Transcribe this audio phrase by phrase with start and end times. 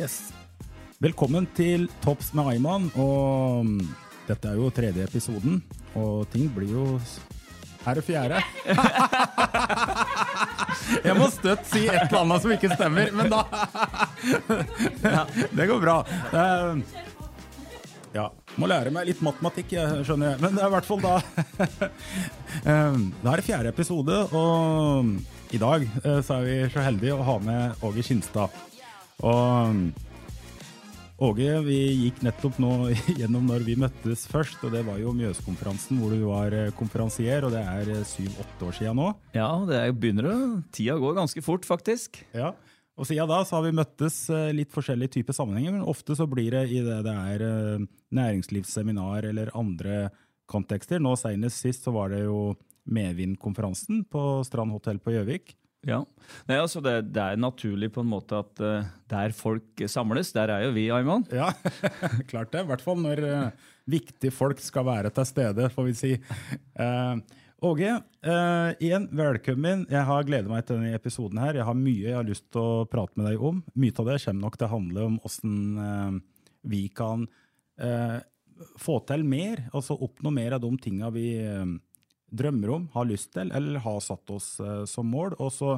[0.00, 0.32] Yes.
[1.00, 2.90] Velkommen til Tops med Ayman.
[3.00, 3.80] Og mm,
[4.28, 5.60] dette er jo tredje episoden,
[5.96, 6.84] og ting blir jo
[7.86, 8.40] her Er det fjerde?
[11.06, 13.40] Jeg må støtt si et eller annet som ikke stemmer, men da
[15.56, 15.96] Det går bra.
[18.16, 18.26] Ja.
[18.56, 19.74] Må lære meg litt matematikk,
[20.06, 20.40] skjønner jeg.
[20.42, 21.14] Men det er i hvert fall da
[22.66, 27.16] Eh, Da er det fjerde episode, og i dag eh, så er vi så heldige
[27.18, 28.50] å ha med Åge Kinstad.
[29.24, 29.92] Og
[31.16, 32.70] Åge, vi gikk nettopp nå
[33.20, 37.46] gjennom når vi møttes først, og det var jo Mjøskonferansen hvor du var eh, konferansier,
[37.48, 39.06] og det er eh, syv-åtte år siden nå.
[39.32, 40.34] Ja, det er- begynner å
[40.76, 42.20] Tida går ganske fort, faktisk.
[42.36, 42.50] Ja.
[43.00, 46.28] Og siden da så har vi møttes eh, litt forskjellige typer sammenhenger, men ofte så
[46.28, 47.46] blir det i det det er
[48.20, 50.10] næringslivsseminar eller andre
[50.52, 51.00] kontekster.
[51.00, 52.50] Nå senest sist så var det jo
[52.92, 55.56] Medvindkonferansen på Strand hotell på Gjøvik.
[55.86, 56.00] Ja.
[56.48, 60.50] Nei, altså det, det er naturlig på en måte at uh, der folk samles, der
[60.50, 61.26] er jo vi, Ayman.
[61.30, 61.52] Ja,
[62.30, 62.64] klart det.
[62.64, 66.12] I hvert fall når uh, viktige folk skal være til stede, får vi si.
[66.74, 67.92] Eh, Åge,
[68.26, 69.86] uh, igjen velkommen.
[69.88, 71.38] Jeg har gledet meg til denne episoden.
[71.40, 71.60] her.
[71.60, 73.62] Jeg har mye jeg har lyst til å prate med deg om.
[73.78, 76.22] Mye av det kommer nok til å handle om hvordan
[76.66, 77.28] vi kan
[78.80, 81.26] få til mer, altså oppnå mer av de tinga vi
[82.30, 85.36] drømmer om, har lyst til, eller har satt oss eh, som mål.
[85.38, 85.76] Og så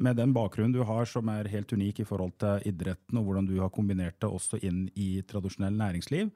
[0.00, 3.48] med den bakgrunnen du har, som er helt unik i forhold til idretten, og hvordan
[3.48, 6.32] du har kombinert det også inn i tradisjonell næringsliv,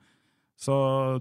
[0.56, 0.76] så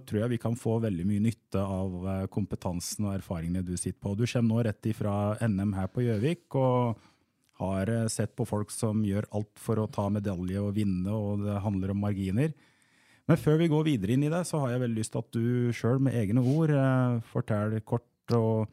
[0.08, 4.00] tror jeg vi kan få veldig mye nytte av eh, kompetansen og erfaringene du sitter
[4.00, 4.16] på.
[4.16, 7.02] Du kommer nå rett ifra NM her på Gjøvik og
[7.60, 11.44] har eh, sett på folk som gjør alt for å ta medalje og vinne, og
[11.44, 12.56] det handler om marginer.
[13.28, 15.36] Men før vi går videre inn i det, så har jeg veldig lyst til at
[15.36, 16.72] du sjøl med egne ord
[17.32, 18.66] forteller kort og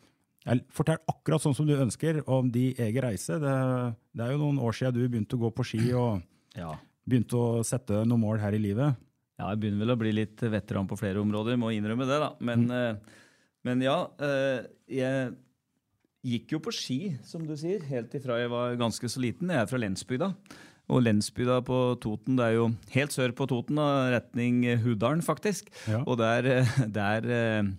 [0.75, 3.37] Fortell akkurat sånn som du ønsker om din egen reise.
[3.39, 3.53] Det,
[4.11, 6.23] det er jo noen år siden du begynte å gå på ski og
[6.59, 6.73] Ja.
[7.07, 8.97] begynte å sette noen mål her i livet.
[9.39, 12.33] ja, jeg begynner vel å bli litt veteran på flere områder, må innrømme det, da.
[12.41, 12.99] Men, mm.
[13.65, 15.33] men ja, eh, jeg
[16.23, 19.51] gikk jo på ski, som du sier, helt ifra jeg var ganske så liten.
[19.51, 20.35] Jeg er fra Lensbygda.
[20.93, 25.71] Og Lensbygda på Toten, det er jo helt sør på Toten, da, retning Hudalen, faktisk.
[25.87, 26.03] Ja.
[26.07, 27.73] Og der, eh, der eh,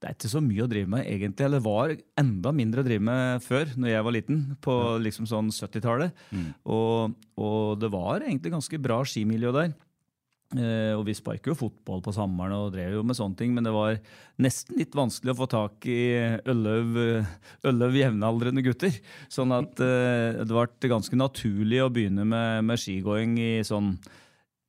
[0.00, 1.44] Det er ikke så mye å drive med, egentlig.
[1.44, 5.50] Eller var enda mindre å drive med før, når jeg var liten, på liksom sånn
[5.52, 6.24] 70-tallet.
[6.72, 9.74] Og, og det var egentlig ganske bra skimiljø der.
[10.50, 13.68] Eh, og vi sparket jo fotball på sommeren og drev jo med sånne ting, men
[13.68, 14.00] det var
[14.42, 16.00] nesten litt vanskelig å få tak i
[16.42, 18.96] elleve jevnaldrende gutter.
[19.30, 23.92] Sånn at eh, det ble ganske naturlig å begynne med, med skigåing i sånn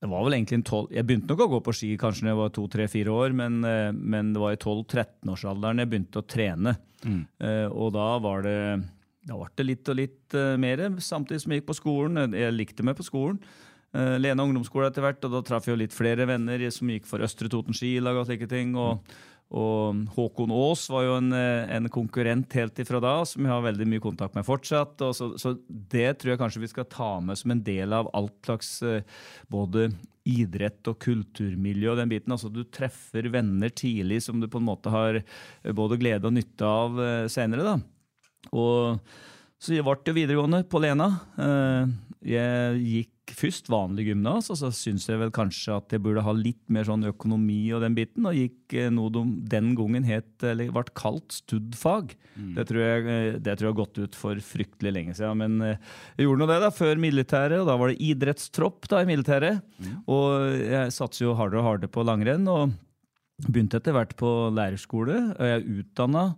[0.02, 2.32] det var vel egentlig en 12, Jeg begynte nok å gå på ski kanskje da
[2.32, 6.74] jeg var to-tre-fire år, men, eh, men det var i 12-13-årsalderen jeg begynte å trene.
[7.06, 8.58] Eh, og da var det
[9.22, 12.34] da ble det litt og litt uh, mer, samtidig som jeg gikk på skolen.
[12.34, 13.38] Jeg likte meg på skolen.
[13.94, 17.06] Uh, Lena ungdomsskole etter hvert, og da traff jeg jo litt flere venner som gikk
[17.06, 18.74] for Østre Toten skilag og slike ting.
[18.74, 19.14] Og,
[19.52, 23.66] og Håkon Aas var jo en, eh, en konkurrent helt ifra da, som jeg har
[23.66, 25.04] veldig mye kontakt med fortsatt.
[25.12, 28.38] Så, så det tror jeg kanskje vi skal ta med som en del av alt
[28.48, 29.04] slags eh,
[29.52, 29.90] både
[30.24, 32.32] idrett og kulturmiljø og den biten.
[32.32, 36.38] Altså du treffer venner tidlig som du på en måte har eh, både glede og
[36.38, 37.76] nytte av senere, da.
[38.56, 39.04] Og
[39.62, 41.06] så jeg ble jo videregående på Lena.
[42.26, 46.34] Jeg gikk først vanlig gymnas, og så syns jeg vel kanskje at jeg burde ha
[46.36, 50.30] litt mer sånn økonomi og den biten, og gikk eh, noe de den gangen het,
[50.48, 52.16] eller ble kalt studfag.
[52.56, 55.42] Det, tror jeg, eh, det tror jeg har gått ut for fryktelig lenge siden.
[55.42, 59.04] Men eh, jeg gjorde nå det da, før militæret, og da var det idrettstropp da
[59.04, 59.62] i militæret.
[60.12, 62.48] Og jeg satser jo hardere og hardere på langrenn.
[62.52, 62.78] og
[63.48, 65.20] Begynte etter hvert på lærerskole.
[65.36, 66.32] og Jeg utdanna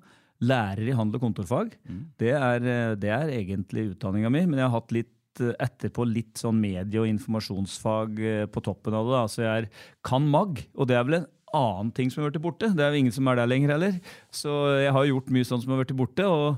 [0.44, 1.75] lærer i handel og kontorfag.
[2.19, 6.60] Det, er, det er egentlig utdanninga mi, men jeg har hatt litt etterpå litt sånn
[6.62, 9.14] medie- og informasjonsfag eh, på toppen av det.
[9.16, 9.24] da.
[9.28, 9.70] Så jeg er
[10.04, 12.72] kan mag, og det er vel en annen ting som har vært borte.
[12.74, 14.00] Det er jo ingen som er der lenger heller.
[14.34, 14.50] Så
[14.82, 16.26] jeg har gjort mye sånn som har vært borte.
[16.26, 16.58] og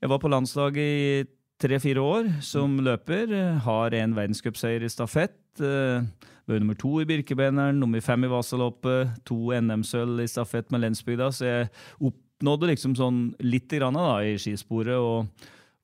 [0.00, 1.24] jeg var på landslaget i
[1.60, 3.58] tre-fire år som løper.
[3.66, 5.36] Har en verdenscupseier i stafett.
[5.60, 6.06] eh,
[6.48, 11.28] Var nummer to i Birkebeineren, nummer fem i Vasaloppet, to NM-sølv i stafett med Lensbygda.
[11.30, 11.68] Så jeg
[12.00, 14.96] oppnådde liksom sånn litt grann da, i skisporet.
[14.98, 15.28] Og,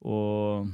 [0.02, 0.70] og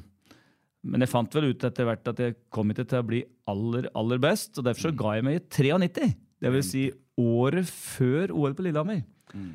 [0.82, 3.86] Men jeg fant vel ut etter hvert at jeg kom ikke til å bli aller,
[3.98, 6.08] aller best, og derfor så ga jeg meg i 93.
[6.42, 6.84] Det vil si
[7.22, 9.04] året før OL på Lillehammer.
[9.32, 9.52] Mm.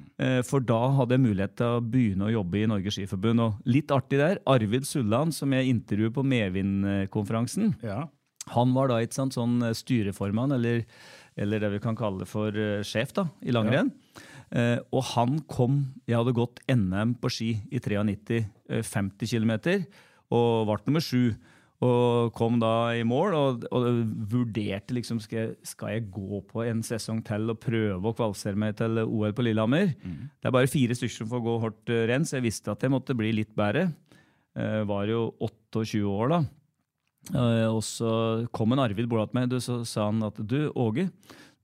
[0.48, 3.44] For da hadde jeg mulighet til å begynne å jobbe i Norges Skiforbund.
[3.44, 8.08] Og litt artig der, Arvid Sulland, som jeg intervjuet på Medvind-konferansen, Ja.
[8.56, 10.86] han var da ikke sant, sånn eh, styreformann, eller,
[11.36, 13.92] eller det vi kan kalle for eh, sjef da, i langrenn.
[14.50, 19.84] Eh, og han kom Jeg hadde gått NM på ski i 93, uh, 50 km,
[20.34, 21.36] og ble nummer sju.
[21.86, 23.84] Og kom da i mål og, og
[24.32, 28.58] vurderte liksom skal jeg, skal jeg gå på en sesong til og prøve å kvalifisere
[28.58, 29.92] meg til OL på Lillehammer.
[30.42, 32.82] Det er bare fire stykker som får gå hardt eh, renn, så jeg visste at
[32.82, 33.92] jeg måtte bli litt bedre.
[34.58, 36.40] Jeg var jo 28 år da.
[37.36, 38.12] Eh, og så
[38.56, 41.10] kom en Arvid bort til meg og sa han at du, Åge,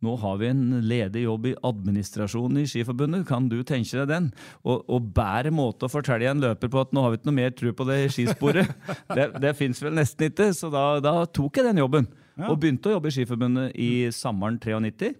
[0.03, 4.29] nå har vi en ledig jobb i administrasjonen i Skiforbundet, kan du tenke deg den?
[4.63, 7.39] Og, og bedre måte å fortelle en løper på at nå har vi ikke noe
[7.39, 8.71] mer tro på det skisporet.
[9.17, 12.09] det det fins vel nesten ikke, så da, da tok jeg den jobben.
[12.49, 15.13] Og begynte å jobbe i Skiforbundet i sommeren 93.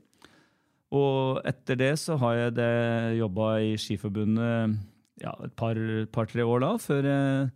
[0.94, 2.74] Og etter det så har jeg det
[3.20, 4.76] jobba i Skiforbundet
[5.24, 7.48] ja, et par-tre par, år da, før jeg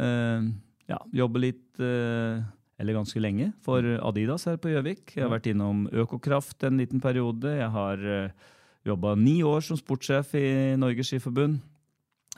[0.00, 0.50] eh,
[0.90, 2.42] ja, jobber litt eh,
[2.80, 5.14] eller ganske lenge, for Adidas her på Gjøvik.
[5.14, 7.52] Jeg har vært innom Økokraft en liten periode.
[7.58, 8.54] Jeg har uh,
[8.88, 10.46] jobba ni år som sportssjef i
[10.80, 11.60] Norges Skiforbund.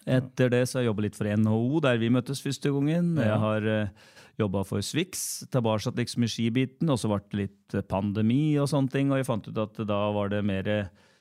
[0.04, 3.14] Etter det så har jeg jobba litt for NHO, der vi møttes første gangen.
[3.16, 4.10] Jeg har uh,
[4.40, 6.90] jobba for Swix, tilbake liksom i skibiten.
[6.92, 10.02] Og så ble det litt pandemi og sånne ting, og jeg fant ut at da
[10.12, 10.70] var det mer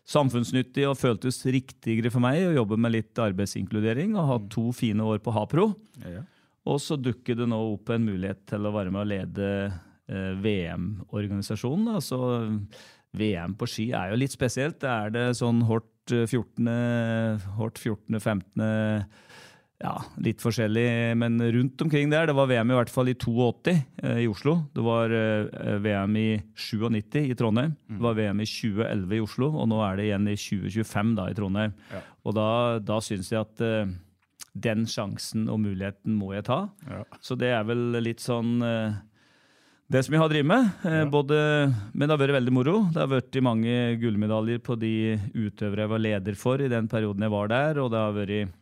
[0.10, 5.06] samfunnsnyttig og føltes riktigere for meg å jobbe med litt arbeidsinkludering og ha to fine
[5.06, 5.72] år på Hapro.
[6.04, 6.24] Ja, Ja.
[6.70, 10.32] Og så dukker det nå opp en mulighet til å være med å lede eh,
[10.44, 11.92] VM-organisasjonen.
[11.98, 12.20] Altså,
[13.18, 14.80] VM på ski er jo litt spesielt.
[14.82, 16.72] Det er det sånn eh, 14.,
[17.60, 18.64] Hort 14., 15.
[19.84, 20.86] Ja, litt forskjellig,
[21.20, 22.30] men rundt omkring der.
[22.30, 24.56] Det var VM i hvert fall i 82 eh, i Oslo.
[24.72, 27.74] Det var eh, VM i 97 i Trondheim.
[27.90, 31.28] Det var VM i 2011 i Oslo, og nå er det igjen i 2025 da
[31.28, 31.76] i Trondheim.
[32.24, 32.48] Og da,
[32.80, 33.66] da syns jeg at
[34.54, 36.60] den sjansen og muligheten må jeg ta.
[36.90, 37.02] Ja.
[37.26, 39.00] Så det er vel litt sånn eh,
[39.94, 40.70] det som jeg har drevet med.
[40.88, 41.06] Ja.
[41.10, 41.38] både,
[41.94, 42.76] men det har vært veldig moro.
[42.94, 44.94] Det har vært mange gullmedaljer på de
[45.34, 48.60] utøvere jeg var leder for i den perioden jeg var der, og det har vært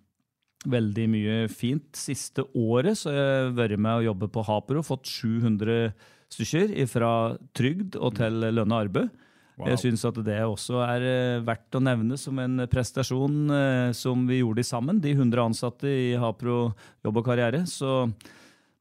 [0.72, 1.90] veldig mye fint.
[1.98, 5.94] Siste året så har jeg vært med å jobbe på Hapro, fått 700
[6.32, 7.12] stykker fra
[7.58, 9.10] trygd og til lønna arbeid.
[9.70, 14.24] Jeg syns at det også er eh, verdt å nevne som en prestasjon eh, som
[14.30, 16.72] vi gjorde sammen, de 100 ansatte i Hapro
[17.06, 17.64] jobb og karriere.
[17.70, 18.06] Så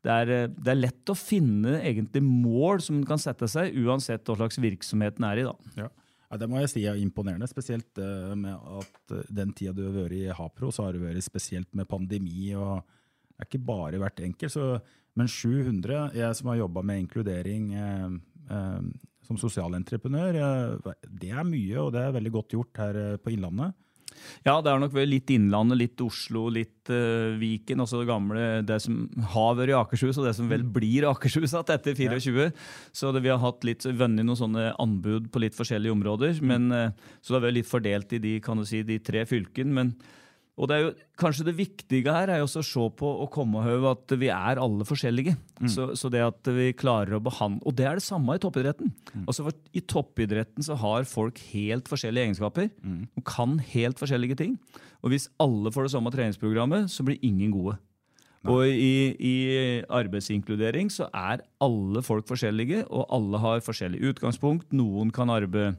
[0.05, 3.77] det er, eh, det er lett å finne egentlig mål som en kan sette seg,
[3.85, 5.49] uansett hva slags virksomhet en er i.
[5.51, 5.75] da.
[5.85, 5.91] Ja.
[6.31, 7.99] Ja, det må jeg si er imponerende, spesielt
[8.39, 11.89] med at den tida du har vært i Hapro, så har du vært spesielt med
[11.91, 12.85] pandemi, og
[13.41, 14.53] det er ikke bare vært enkelt.
[14.53, 14.67] Så,
[15.17, 18.11] men 700, jeg som har jobba med inkludering eh,
[18.53, 18.83] eh,
[19.31, 20.41] som sosialentreprenør,
[21.07, 23.77] det er mye, og det er veldig godt gjort her eh, på Innlandet.
[24.45, 27.81] Ja, det er nok vel litt Innlandet, litt Oslo, litt uh, Viken.
[27.85, 31.55] Også det gamle, det som har vært i Akershus, og det som vel blir Akershus
[31.57, 32.51] etter 24.
[32.97, 36.43] Så det, vi har hatt litt, vunnet noen sånne anbud på litt forskjellige områder.
[36.45, 39.25] Men, uh, så det har vært litt fordelt i de, kan du si, de tre
[39.31, 39.77] fylkene.
[39.79, 39.95] Men,
[40.59, 43.31] og det er jo, kanskje det viktige her er jo også å se på og
[43.33, 45.37] komme over at vi er alle forskjellige.
[45.73, 48.93] Så, så det at vi klarer å behandle Og det er det samme i toppidretten.
[49.27, 52.69] Altså for I toppidretten så har folk helt forskjellige egenskaper.
[53.17, 54.59] De kan helt forskjellige ting.
[55.01, 57.79] Og hvis alle får det samme treningsprogrammet, så blir ingen gode.
[58.49, 59.35] Og i, i
[59.93, 64.73] arbeidsinkludering så er alle folk forskjellige, og alle har forskjellig utgangspunkt.
[64.73, 65.77] Noen kan arbeide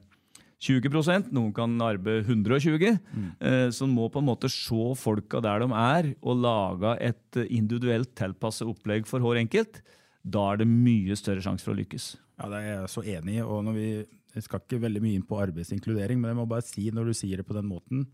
[0.61, 5.63] 20% noen kan arbeide 120 eh, Så en må på en måte se folka der
[5.63, 9.81] de er, og lage et individuelt tilpasset opplegg for hver enkelt.
[10.21, 12.11] Da er det mye større sjanse for å lykkes.
[12.37, 13.41] Ja, det er jeg så enig i.
[13.41, 13.87] og når vi,
[14.35, 17.13] Jeg skal ikke veldig mye inn på arbeidsinkludering, men jeg må bare si når du
[17.17, 18.05] sier det på den måten,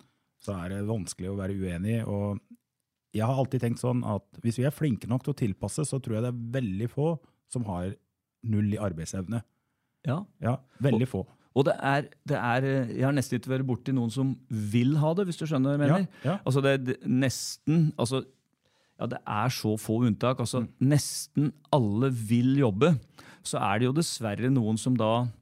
[0.41, 1.99] så er det vanskelig å være uenig.
[2.07, 2.39] og
[3.13, 5.99] Jeg har alltid tenkt sånn at hvis vi er flinke nok til å tilpasse, så
[5.99, 7.19] tror jeg det er veldig få
[7.51, 7.93] som har
[8.47, 9.43] null i arbeidsevne.
[10.07, 11.25] Ja, Ja, veldig få.
[11.25, 15.13] Og det er, det er Jeg har nesten ikke vært borti noen som vil ha
[15.17, 16.07] det, hvis du skjønner hva jeg mener.
[16.21, 16.35] Ja, ja.
[16.43, 18.23] Altså det er nesten altså,
[18.99, 20.39] Ja, det er så få unntak.
[20.43, 22.95] Altså nesten alle vil jobbe.
[23.47, 25.36] Så er det jo dessverre noen som da eh,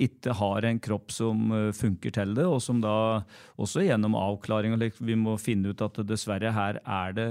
[0.00, 3.22] ikke har en kropp som eh, funker til det, og som da
[3.60, 7.28] også gjennom avklaring vi må finne ut at dessverre her er det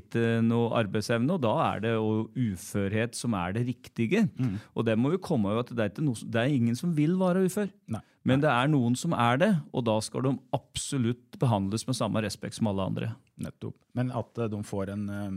[0.00, 4.26] ikke noe arbeidsevne, og da er det uførhet som er det riktige.
[4.74, 6.94] Og det må vi komme av at det er, ikke noe, det er ingen som
[6.96, 7.72] vil være ufør.
[7.94, 8.04] Nei.
[8.28, 12.22] Men det er noen som er det, og da skal de absolutt behandles med samme
[12.24, 13.12] respekt som alle andre.
[13.40, 13.76] Nettopp.
[13.96, 15.36] Men at eh, de får en, eh,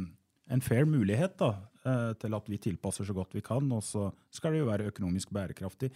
[0.55, 4.09] en fair mulighet da, eh, til at vi tilpasser så godt vi kan, og så
[4.33, 5.89] skal det jo være økonomisk bærekraftig.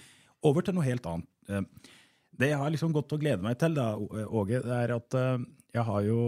[0.45, 1.29] Over til noe helt annet.
[1.49, 1.93] Eh,
[2.35, 3.93] det jeg har liksom gått og gleder meg til, da,
[4.25, 6.19] Åge, det er at eh, jeg har jo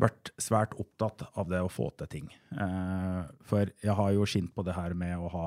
[0.00, 2.32] vært svært opptatt av det å få til ting.
[2.50, 5.46] Eh, for jeg har jo skint på det her med å ha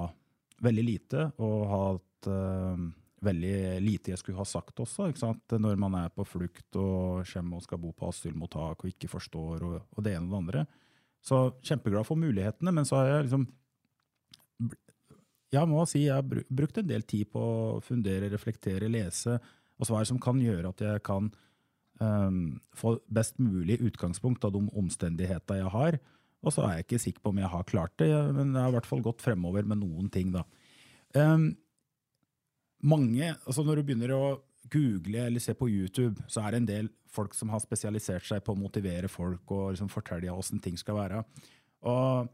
[0.63, 2.87] veldig lite, og hatt eh,
[3.27, 5.09] veldig lite jeg skulle ha sagt også.
[5.09, 5.57] ikke sant?
[5.57, 9.65] Når man er på flukt og kommer og skal bo på asylmottak og ikke forstår,
[9.67, 10.65] og, og det ene og det andre.
[11.27, 13.47] Så kjempeglad for mulighetene, men så har jeg liksom
[15.53, 19.37] Jeg må si jeg har brukt en del tid på å fundere, reflektere, lese,
[19.77, 21.29] og så hva er det som kan gjøre at jeg kan
[22.01, 25.99] um, få best mulig utgangspunkt av de omstendighetene jeg har.
[26.43, 28.73] Og så er jeg ikke sikker på om jeg har klart det, men jeg har
[28.73, 30.33] i hvert fall gått fremover med noen ting.
[30.35, 30.43] da.
[31.15, 31.53] Um,
[32.83, 34.23] mange, altså Når du begynner å
[34.71, 38.43] google eller se på YouTube, så er det en del folk som har spesialisert seg
[38.45, 41.21] på å motivere folk og liksom fortelle hvordan ting skal være.
[41.87, 42.31] Og,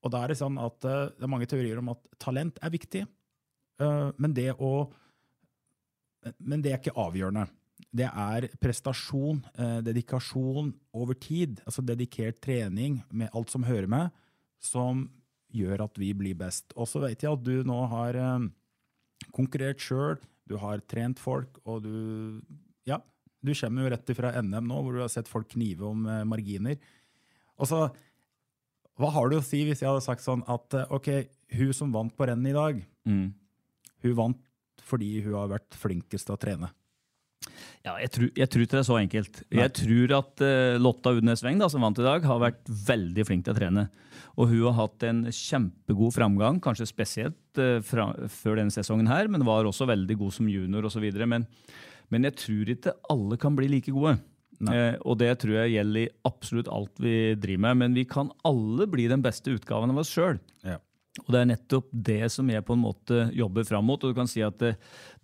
[0.00, 2.74] og da er det sånn at eh, det er mange teorier om at talent er
[2.74, 4.74] viktig, eh, men det å
[6.44, 7.46] men det er ikke avgjørende.
[7.96, 14.10] Det er prestasjon, eh, dedikasjon over tid, altså dedikert trening med alt som hører med,
[14.60, 15.06] som
[15.48, 16.74] gjør at vi blir best.
[16.76, 18.20] Og så vet jeg at du nå har
[19.32, 22.40] konkurrert sjøl, du har trent folk, og du
[22.86, 22.98] Ja,
[23.44, 26.24] du kommer jo rett ifra NM nå, hvor du har sett folk knive om eh,
[26.24, 26.76] marginer.
[27.58, 27.90] Og så
[29.00, 31.08] Hva har du å si hvis jeg hadde sagt sånn at eh, ok,
[31.56, 33.32] hun som vant på rennet i dag, Mm.
[34.04, 34.40] hun vant
[34.84, 36.68] fordi hun har vært flinkest til å trene.
[37.86, 39.42] Ja, jeg tror, jeg tror ikke det er så enkelt.
[39.56, 43.46] Jeg tror at uh, Lotta Udnes Weng, som vant i dag, har vært veldig flink
[43.46, 43.86] til å trene.
[44.36, 49.30] Og hun har hatt en kjempegod framgang, kanskje spesielt uh, fra, før denne sesongen her,
[49.32, 51.06] men var også veldig god som junior osv.
[51.24, 51.48] Men,
[52.12, 54.18] men jeg tror ikke alle kan bli like gode.
[54.60, 57.80] Uh, og det tror jeg gjelder i absolutt alt vi driver med.
[57.84, 60.40] Men vi kan alle bli den beste utgaven av oss sjøl.
[60.66, 60.76] Ja.
[61.26, 64.00] Og det er nettopp det som jeg på en måte jobber fram mot.
[64.02, 64.74] Og du kan si at det,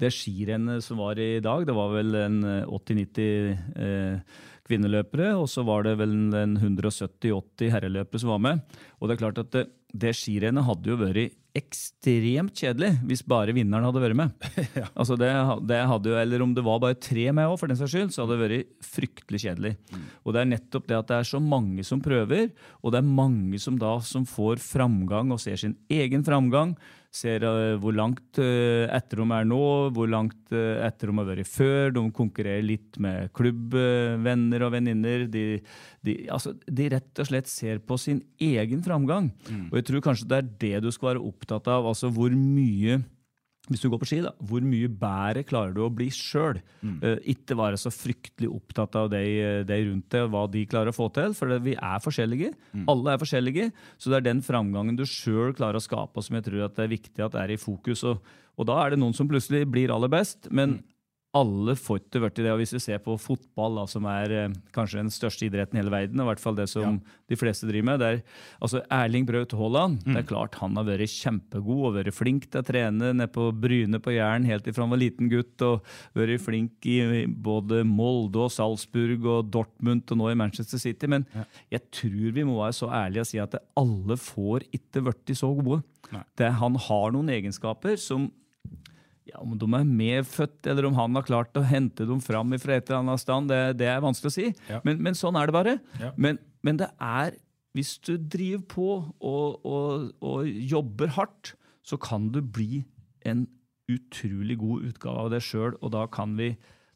[0.00, 4.36] det skirennet som var i dag, det var vel en 80-90 eh,
[4.66, 8.78] kvinneløpere, og så var det vel en 170-80 herreløpere som var med.
[8.98, 13.54] Og det er klart at det, det skirennet hadde jo vært ekstremt kjedelig hvis bare
[13.56, 14.48] vinneren hadde vært med.
[14.98, 15.30] altså det,
[15.68, 18.12] det hadde jo, Eller om det var bare tre med òg, for den saks skyld,
[18.14, 19.72] så hadde det vært fryktelig kjedelig.
[20.24, 23.16] Og det er nettopp det at det er så mange som prøver, og det er
[23.22, 26.76] mange som da som får framgang og ser sin egen framgang.
[27.16, 29.60] Ser uh, hvor langt uh, etter de er nå,
[29.96, 31.94] hvor langt uh, etter de har vært før.
[31.94, 35.24] De konkurrerer litt med klubbvenner og venninner.
[35.32, 35.44] De,
[36.04, 39.30] de, altså, de rett og slett ser på sin egen framgang.
[39.70, 41.86] Og jeg tror kanskje det er det du skal være opptatt av.
[41.86, 43.02] altså hvor mye
[43.66, 46.60] hvis du går på ski, da, hvor mye bedre klarer du å bli sjøl?
[47.02, 49.22] Eh, ikke være så fryktelig opptatt av de,
[49.66, 51.34] de rundt deg, hva de klarer å få til.
[51.34, 52.52] For det, vi er forskjellige.
[52.92, 53.70] Alle er forskjellige.
[53.98, 56.86] Så det er den framgangen du sjøl klarer å skape, som jeg tror at det
[56.86, 58.04] er viktig at det er i fokus.
[58.06, 58.22] Og,
[58.54, 60.78] og da er det noen som plutselig blir aller best, men
[61.36, 62.52] alle vært i det.
[62.52, 65.82] Og hvis vi ser på fotball, da, som er eh, kanskje den største idretten i
[65.82, 68.20] hele verden, i hvert fall det som de fleste driver med, det er
[68.62, 70.00] altså Erling Braut Haaland.
[70.06, 73.48] Det er klart han har vært kjempegod og vært flink til å trene nede på
[73.52, 75.84] Bryne på Jæren helt ifra han var liten gutt, og
[76.16, 81.10] vært flink i både Molde og Salzburg og Dortmund og nå i Manchester City.
[81.10, 81.26] Men
[81.72, 85.50] jeg tror vi må være så ærlige og si at alle får ikke blitt så
[85.56, 85.82] gode.
[86.38, 88.28] Det, han har noen egenskaper som
[89.26, 92.76] ja, Om de er medfødt, eller om han har klart å hente dem fram fra
[92.76, 94.52] et eller annet stand, det, det er vanskelig å si.
[94.70, 94.78] Ja.
[94.86, 95.74] Men, men sånn er det bare.
[96.00, 96.12] Ja.
[96.16, 97.36] Men, men det er
[97.76, 98.86] Hvis du driver på
[99.20, 102.86] og, og, og jobber hardt, så kan du bli
[103.26, 103.44] en
[103.92, 106.54] utrolig god utgave av deg sjøl, og da kan vi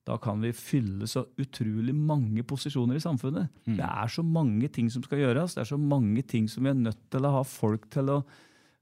[0.08, 3.50] da kan vi fylle så utrolig mange posisjoner i samfunnet.
[3.68, 3.76] Mm.
[3.76, 6.72] Det er så mange ting som skal gjøres, det er så mange ting som vi
[6.72, 8.16] er nødt til å ha folk til å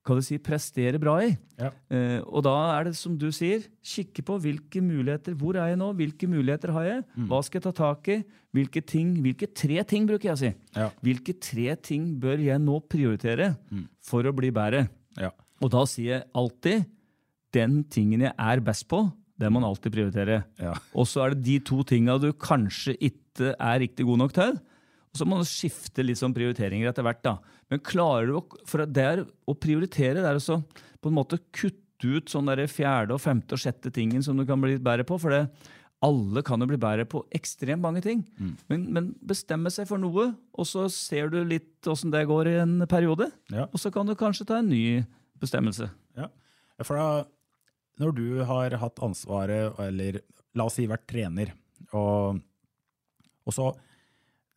[0.08, 1.30] hva du si, prestere bra i.
[1.60, 1.70] Ja.
[1.92, 5.36] Eh, og da er det som du sier, kikke på hvilke muligheter.
[5.38, 5.90] Hvor er jeg nå?
[5.98, 7.04] Hvilke muligheter har jeg?
[7.14, 7.28] Mm.
[7.30, 8.18] Hva skal jeg ta tak i?
[8.56, 10.52] Hvilke ting, hvilke tre ting, bruker jeg å si.
[10.78, 10.88] Ja.
[11.04, 13.52] Hvilke tre ting bør jeg nå prioritere
[14.04, 14.86] for å bli bedre?
[15.20, 15.34] Ja.
[15.62, 16.88] Og da sier jeg alltid
[17.56, 19.06] den tingen jeg er best på,
[19.38, 20.40] det må man alltid prioritere.
[20.58, 20.74] Ja.
[20.98, 24.58] Og så er det de to tinga du kanskje ikke er riktig god nok til.
[25.12, 27.22] Og så må du skifte litt sånn prioriteringer etter hvert.
[27.24, 27.38] da.
[27.72, 30.60] Men klarer du å, for det er, å prioritere, det er også
[31.02, 34.44] på en måte kutte ut sånn der fjerde, og femte og sjette tingen som du
[34.46, 35.18] kan bli bedre på.
[35.18, 35.42] For det,
[36.04, 38.22] alle kan jo bli bedre på ekstremt mange ting.
[38.70, 42.58] Men, men bestemme seg for noe, og så ser du litt åssen det går i
[42.62, 43.30] en periode.
[43.50, 43.66] Ja.
[43.72, 45.02] Og så kan du kanskje ta en ny
[45.42, 45.90] bestemmelse.
[46.18, 46.30] Ja.
[46.86, 47.08] For da,
[47.98, 50.20] når du har hatt ansvaret, eller
[50.54, 51.50] la oss si vært trener,
[51.96, 52.38] og,
[53.46, 53.72] og så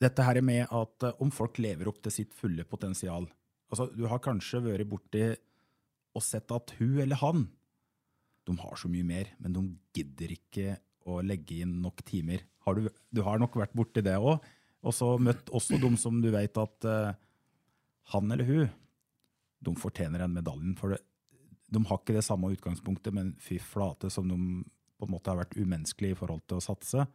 [0.01, 3.27] dette her med at eh, om folk lever opp til sitt fulle potensial,
[3.71, 5.25] altså, Du har kanskje vært borti
[6.11, 7.45] og sett at hun eller han
[8.49, 9.61] de har så mye mer, men de
[9.95, 10.79] gidder ikke
[11.09, 12.41] å legge inn nok timer.
[12.65, 14.41] Har du, du har nok vært borti det òg.
[14.81, 17.13] Og så møtt også de som du vet at uh,
[18.15, 18.71] han eller hun
[19.61, 20.73] de fortjener den medaljen.
[20.77, 21.01] For det,
[21.71, 24.37] de har ikke det samme utgangspunktet, men fy flate som de
[24.97, 27.05] på en måte har vært umenneskelige i forhold til å satse.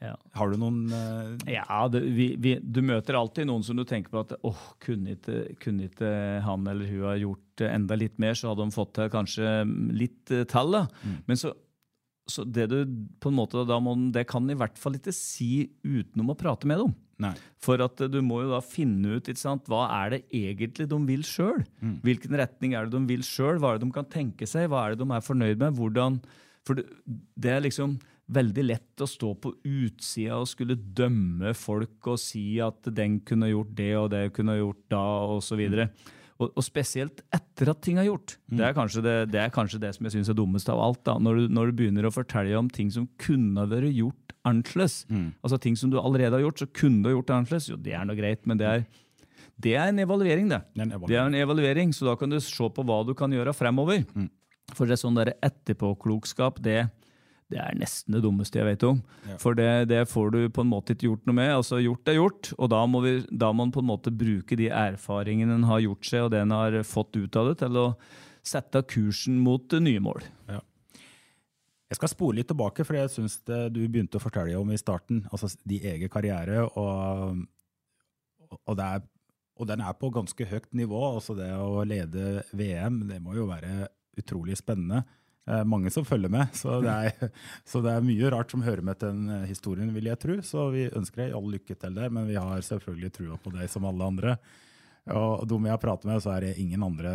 [0.00, 0.14] Ja.
[0.34, 1.34] Har du noen uh...
[1.50, 5.16] Ja, det, vi, vi, Du møter alltid noen som du tenker på at åh, kunne
[5.18, 6.12] ikke, kunne ikke
[6.46, 9.52] han eller hun ha gjort enda litt mer, så hadde de fått til kanskje
[9.94, 10.80] litt uh, tall.
[11.04, 11.20] Mm.
[11.28, 11.52] Men så,
[12.30, 12.80] så det du
[13.22, 16.70] på en måte da må, Det kan i hvert fall ikke si utenom å prate
[16.70, 16.94] med dem.
[17.22, 17.34] Nei.
[17.62, 20.88] For at eh, du må jo da finne ut ikke sant, hva er det egentlig
[20.90, 21.60] de vil sjøl.
[22.02, 23.60] Hvilken retning er det de vil sjøl?
[23.62, 24.70] Hva er det de kan tenke seg?
[24.72, 25.76] Hva er det de er fornøyd med?
[25.78, 26.18] Hvordan,
[26.66, 26.88] for det,
[27.38, 28.00] det er liksom
[28.34, 33.50] veldig lett å stå på utsida og skulle dømme folk og si at den kunne
[33.52, 35.04] gjort det og det kunne gjort da,
[35.36, 35.62] osv.
[36.42, 38.36] Og, og spesielt etter at ting er gjort.
[38.50, 41.02] Det, er kanskje det, det er kanskje det som jeg syns er dummest av alt.
[41.06, 45.04] da, Når du, når du begynner å fortelle om ting som kunne vært gjort annerledes.
[45.42, 47.68] Altså ting som du allerede har gjort, så kunne du gjort annerledes.
[47.70, 48.84] Jo, det er nå greit, men det er,
[49.62, 50.62] det er en evaluering, det.
[50.74, 51.12] Det er en evaluering.
[51.12, 54.02] Det er en evaluering, så da kan du se på hva du kan gjøre fremover.
[54.72, 56.88] For det er sånn der etterpåklokskap, det,
[57.52, 58.98] det er nesten det dummeste jeg vet om.
[59.42, 61.52] For det, det får du på en måte ikke gjort noe med.
[61.58, 64.58] altså Gjort er gjort, og da må, vi, da må man på en måte bruke
[64.58, 67.80] de erfaringene en har gjort seg, og det en har fått ut av det, til
[67.80, 67.86] å
[68.42, 70.24] sette kursen mot nye mål.
[71.92, 75.26] Jeg skal spole litt tilbake, for jeg syns du begynte å fortelle om i starten.
[75.28, 77.42] altså De egen karriere, og,
[78.62, 79.02] og, er,
[79.60, 81.02] og den er på ganske høyt nivå.
[81.10, 85.04] altså Det å lede VM, det må jo være utrolig spennende.
[85.50, 87.30] Eh, mange som følger med, så det, er,
[87.70, 90.38] så det er mye rart som hører med til den eh, historien, vil jeg tro.
[90.46, 93.70] Så vi ønsker deg all lykke til der, men vi har selvfølgelig trua på deg
[93.70, 94.36] som alle andre.
[95.12, 97.12] Og de jeg har pratet med, så er det ingen andre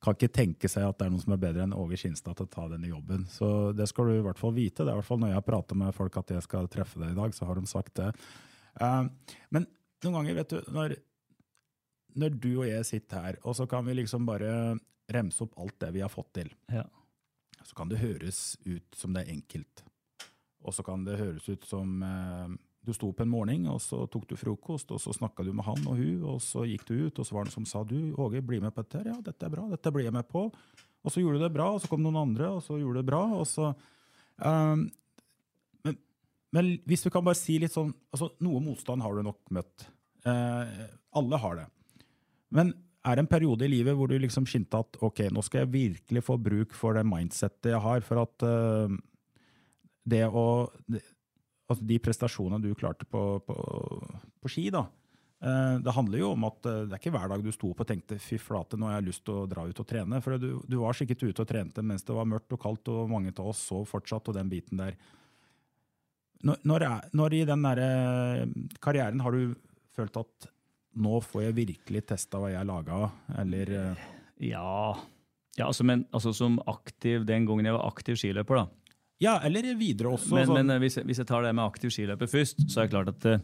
[0.00, 2.46] kan ikke tenke seg at det er noen som er bedre enn Åge Skinstad til
[2.48, 3.26] å ta denne jobben.
[3.28, 4.80] Så det skal du i hvert fall vite.
[4.80, 7.02] Det er i hvert fall Når jeg har pratet med folk at jeg skal treffe
[7.02, 8.08] deg i dag, så har de sagt det.
[8.80, 9.02] Eh,
[9.52, 9.66] men
[10.00, 10.94] noen ganger, vet du, når,
[12.22, 14.54] når du og jeg sitter her, og så kan vi liksom bare
[15.12, 16.86] remse opp alt det vi har fått til, Ja.
[17.66, 19.84] Så kan det høres ut som det er enkelt.
[20.64, 24.02] Og så kan det høres ut som eh, du sto opp en morgen, og så
[24.12, 26.94] tok du frokost, og så snakka du med han og hun, og så gikk du
[27.06, 29.10] ut, og så var det noen som sa du, Åge, bli med på dette her.
[29.12, 30.46] Ja, dette er bra, dette blir jeg med på.
[31.00, 33.02] Og så gjorde du det bra, og så kom noen andre, og så gjorde du
[33.02, 33.70] det bra, og så
[34.44, 34.86] ehm,
[35.86, 35.96] men,
[36.56, 39.86] men hvis du kan bare si litt sånn altså Noe motstand har du nok møtt.
[40.28, 40.80] Eh,
[41.16, 41.66] alle har det.
[42.52, 45.64] Men er det en periode i livet hvor du liksom skinte at ok, nå skal
[45.64, 48.92] jeg virkelig få bruk for det mindsettet jeg har, for at uh,
[50.10, 50.46] det å
[50.90, 51.02] det,
[51.70, 53.54] altså De prestasjonene du klarte på, på,
[54.42, 54.84] på ski, da.
[55.40, 57.84] Uh, Det handler jo om at uh, det er ikke hver dag du sto opp
[57.84, 60.20] og tenkte fy flate, nå har jeg lyst til å dra ut og trene.
[60.24, 63.08] For du, du var sikkert ute og trente mens det var mørkt og kaldt, og
[63.12, 64.98] mange av oss sov fortsatt, og den biten der.
[66.44, 69.54] Når, når, er, når i den der eh, karrieren har du
[69.92, 70.46] følt at
[70.96, 74.04] nå får jeg virkelig testa hva jeg laga eller eh,
[74.50, 74.96] Ja,
[75.58, 78.94] ja altså, men, altså som aktiv den gangen jeg var aktiv skiløper, da.
[79.20, 80.32] Ja, eller videre også.
[80.34, 82.80] Men, sånn- men eh, hvis, jeg, hvis jeg tar det med aktiv skiløper først, så
[82.80, 83.42] er det klart at eh,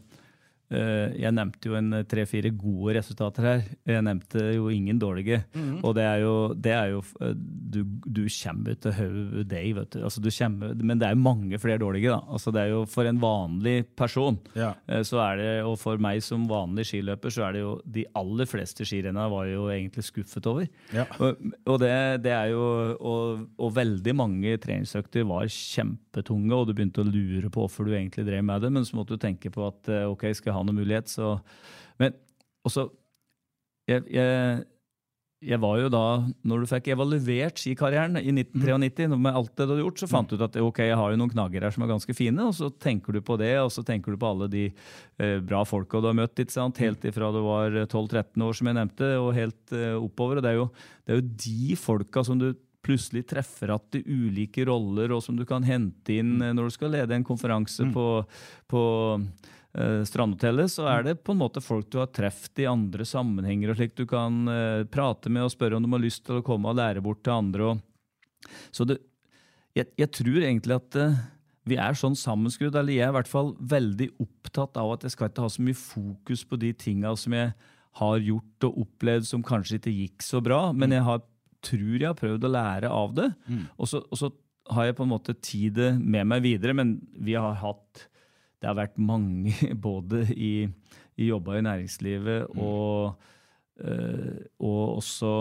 [1.22, 3.61] jeg nevnte jo en eh, tre-fire gode resultater her.
[3.87, 5.44] Jeg nevnte jo ingen dårlige.
[5.55, 5.76] Mm.
[5.87, 7.35] Og det er jo, det er jo eh,
[7.76, 10.00] Du, du kommer til hodet deg, vet du.
[10.07, 12.18] Altså, du kommer, men det er jo mange flere dårlige, da.
[12.35, 14.72] Altså, det er jo For en vanlig person Ja.
[14.88, 18.05] eh, så er det, og for meg som vanlig skiløper, så er det jo de
[18.18, 20.66] aller fleste skirennene var jo egentlig skuffet over.
[20.94, 21.05] Ja.
[21.20, 21.92] Og, og det,
[22.26, 22.64] det er jo
[22.96, 27.94] og, og veldig mange treningsøkter var kjempetunge, og du begynte å lure på hvorfor du
[27.96, 30.56] egentlig drev med det, men så måtte du tenke på at eh, ok, skal jeg
[30.57, 31.37] ha noen mulighet, så
[32.01, 32.16] Men
[32.66, 32.88] også
[33.87, 34.64] jeg, jeg,
[35.47, 36.03] jeg var jo da,
[36.49, 40.31] når du fikk evaluert skikarrieren i 1993, med alt det du hadde gjort, så fant
[40.31, 42.57] du ut at ok, jeg har jo noen knagger her som er ganske fine, og
[42.57, 46.01] så tenker du på det, og så tenker du på alle de eh, bra folka
[46.01, 46.81] du har møtt, ikke sant?
[46.83, 50.40] helt ifra du var 12-13 år, som jeg nevnte, og helt eh, oppover.
[50.40, 50.71] og det er, jo,
[51.05, 52.49] det er jo de folka som du
[52.87, 56.77] plutselig treffer at i ulike roller, og som du kan hente inn eh, når du
[56.77, 58.07] skal lede en konferanse på,
[58.70, 58.85] på
[59.18, 63.72] eh, Strandhotellet, så er det på en måte folk du har truffet i andre sammenhenger,
[63.72, 66.46] og slik du kan eh, prate med og spørre om de har lyst til å
[66.46, 67.72] komme og lære bort til andre.
[67.75, 69.01] Og, så det,
[69.77, 71.22] jeg, jeg tror egentlig at eh,
[71.66, 75.16] vi er sånn sammenskrudd, eller jeg er i hvert fall veldig opptatt av at jeg
[75.16, 77.51] skal ikke ha så mye fokus på de tinga som jeg
[78.01, 81.22] har gjort og opplevd som kanskje ikke gikk så bra, men jeg har,
[81.66, 83.31] tror jeg har prøvd å lære av det.
[83.76, 84.31] Og, så, og så
[84.74, 88.07] har jeg på en måte tid med meg videre, men vi har hatt
[88.61, 89.52] Det har vært mange,
[89.88, 90.66] både i,
[91.20, 93.18] i jobba i næringslivet og
[93.85, 95.33] øh, og også,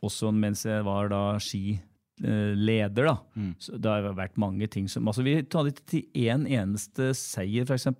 [0.00, 3.16] også mens jeg var da skileder, da.
[3.60, 7.68] Så det har vært mange ting som altså Vi hadde ikke til én eneste seier,
[7.68, 7.90] f.eks.,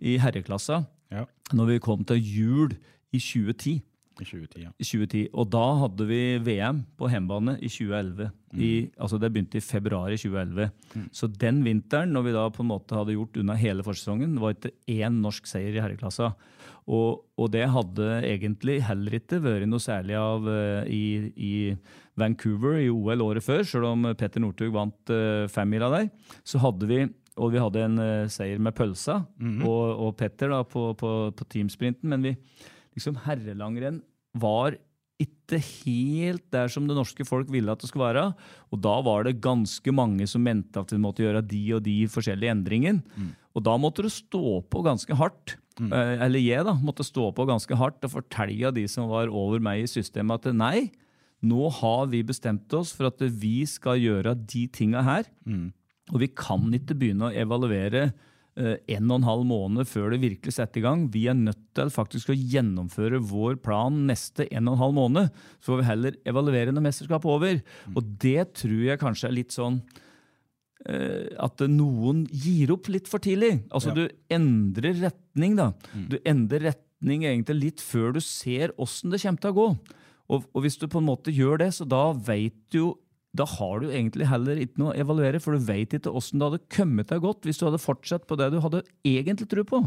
[0.00, 2.74] i herreklassa Ja, når vi kom til jul
[3.12, 3.78] i 2010.
[4.22, 4.64] i 2010.
[4.66, 4.72] Ja.
[4.74, 5.22] I 2010.
[5.32, 8.30] Og da hadde vi VM på hjemmebane i 2011.
[8.56, 10.70] I, altså det begynte i februar i 2011.
[11.12, 14.56] Så den vinteren, når vi da på en måte hadde gjort unna hele forsesongen, var
[14.56, 16.32] ikke én norsk seier i herreklassa.
[16.88, 21.52] Og, og det hadde egentlig heller ikke vært noe særlig av uh, i, i
[22.18, 26.08] Vancouver i OL året før, selv om Petter Northug vant uh, femmila der.
[26.48, 27.02] Så hadde vi
[27.38, 29.20] og vi hadde en uh, seier med pølsa
[29.62, 32.32] og, og Petter da på, på, på teamsprinten, men vi
[32.98, 34.02] liksom herrelangrenn
[34.38, 34.76] var
[35.18, 38.28] ikke helt der som det norske folk ville at det skulle være.
[38.70, 41.96] Og da var det ganske mange som mente at vi måtte gjøre de og de
[42.10, 43.02] forskjellige endringene.
[43.58, 45.56] Og da måtte du stå på ganske hardt.
[45.78, 45.90] Mm.
[46.26, 49.82] Eller jeg da, måtte stå på ganske hardt og fortelle de som var over meg
[49.82, 50.90] i systemet at nei,
[51.42, 55.26] nå har vi bestemt oss for at vi skal gjøre de tinga her.
[56.14, 58.16] Og vi kan ikke begynne å evaluere eh,
[58.58, 61.04] en og en halv måned før det virkelig setter i gang.
[61.14, 65.30] Vi er nødt til faktisk å gjennomføre vår plan neste en og en halv måned.
[65.62, 67.62] Så får vi heller evaluere når mesterskapet er over.
[67.94, 69.78] Og det tror jeg kanskje er litt sånn
[70.88, 73.60] eh, at noen gir opp litt for tidlig.
[73.70, 75.70] Altså Du endrer retning, da.
[75.94, 79.68] Du endrer retning egentlig litt før du ser åssen det kommer til å gå.
[80.28, 82.88] Og, og hvis du på en måte gjør det, så da vet du jo
[83.36, 86.48] da har du egentlig heller ikke noe å evaluere, for du vet ikke åssen det
[86.48, 89.82] hadde kommet deg godt hvis du hadde fortsatt på det du hadde egentlig tro på.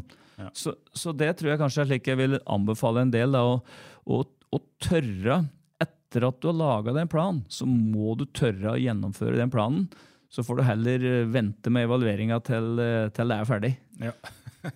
[0.57, 3.35] Så, så det tror jeg kanskje er slik jeg vil anbefale en del.
[3.35, 3.59] Da, å,
[4.05, 5.43] å, å tørre,
[5.81, 9.53] etter at du har laga deg en plan, så må du tørre å gjennomføre den
[9.53, 9.89] planen.
[10.31, 13.73] Så får du heller eh, vente med evalueringa til, eh, til det er ferdig.
[13.99, 14.13] Ja.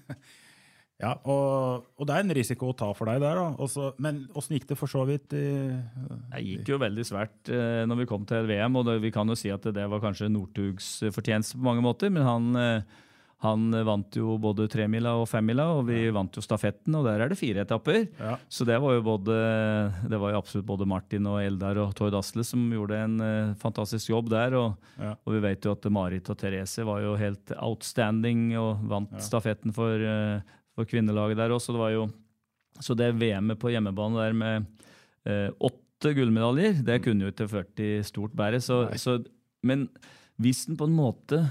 [1.02, 3.42] ja og, og det er en risiko å ta for deg der.
[3.60, 5.28] Også, men åssen gikk det for så vidt?
[5.34, 9.28] Det gikk jo veldig svært eh, når vi kom til VM, og det, vi kan
[9.28, 13.04] jo si at det var kanskje Northugs eh, fortjeneste på mange måter, men han, eh,
[13.44, 17.30] han vant jo både tremila og femmila, og vi vant jo stafetten, og der er
[17.30, 18.06] det fire etapper.
[18.18, 18.38] Ja.
[18.48, 19.36] Så det var jo både,
[20.08, 23.54] det var jo absolutt både Martin og Eldar og Tord Asle som gjorde en eh,
[23.62, 25.12] fantastisk jobb der, og, Ja.
[25.20, 29.76] og vi vet jo at Marit og Therese var jo helt outstanding og vant stafetten
[29.76, 30.40] for, eh,
[30.76, 31.76] for kvinnelaget der også.
[31.76, 32.06] Det var jo,
[32.84, 34.66] så det VM-et på hjemmebane der med
[35.26, 38.60] eh, åtte gullmedaljer, det kunne jo ikke ført til stort bære.
[38.64, 39.20] Så, så,
[39.64, 39.88] men
[40.42, 41.46] hvis den på en måte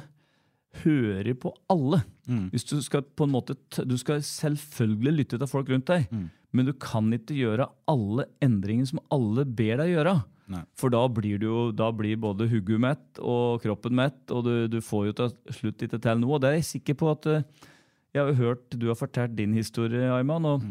[0.82, 2.02] hører på alle
[2.50, 3.54] Hvis du skal på en måte
[3.86, 6.08] Du skal selvfølgelig lytte til folk rundt deg,
[6.50, 10.14] men du kan ikke gjøre alle endringer som alle ber deg gjøre.
[10.50, 10.60] Nei.
[10.76, 14.52] For da blir, du jo, da blir både hodet mett og kroppen mett, og du,
[14.68, 16.36] du får jo til slutt ikke til noe.
[16.36, 17.46] Og det er jeg sikker på at eh,
[18.14, 20.46] Jeg har jo hørt du har fortalt din historie, Ayman.
[20.46, 20.62] Og,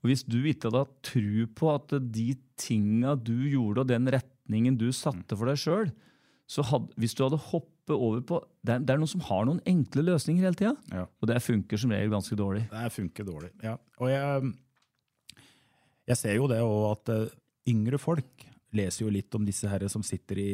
[0.00, 2.28] og hvis du ikke hadde hatt tro på at de
[2.60, 5.90] tinga du gjorde, og den retningen du satte for deg sjøl,
[6.50, 6.64] så
[6.98, 10.02] hvis du hadde hoppet over på det er, det er noen som har noen enkle
[10.08, 11.04] løsninger hele tida, Ja.
[11.08, 12.64] og det funker som regel ganske dårlig.
[12.70, 13.50] Det funker dårlig.
[13.64, 13.76] Ja.
[14.02, 14.50] Og jeg,
[16.10, 17.32] jeg ser jo det òg at eh,
[17.72, 18.44] yngre folk
[18.76, 20.50] leser jo litt om disse herre som sitter i,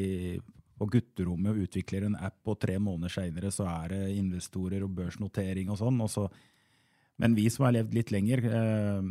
[0.77, 5.71] på gutterommet utvikler en app, og tre måneder seinere så er det investorer og børsnotering
[5.73, 6.01] og sånn.
[6.05, 6.27] Og så,
[7.23, 9.07] men vi som har levd litt lenger, eh,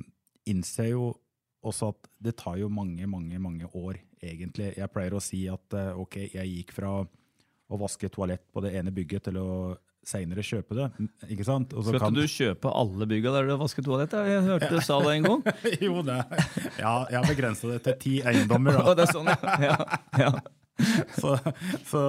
[0.51, 1.07] innser jo
[1.65, 4.75] også at det tar jo mange, mange, mange år, egentlig.
[4.77, 8.75] Jeg pleier å si at eh, ok, jeg gikk fra å vaske toalett på det
[8.77, 9.47] ene bygget til å
[10.05, 10.85] seinere kjøpe det.
[11.33, 11.71] Ikke sant?
[11.73, 14.13] Og så Skal kan- du kjøpe alle bygga der du vasker toalett?
[14.13, 15.41] Jeg hørte du sa det en gang.
[15.87, 16.19] jo, det
[16.77, 18.77] Ja, jeg har begrensa det til ti eiendommer.
[18.77, 18.93] Da.
[19.01, 19.57] det er sånn, ja.
[19.65, 19.79] ja,
[20.27, 20.31] ja.
[21.19, 21.35] Så,
[21.87, 22.01] så,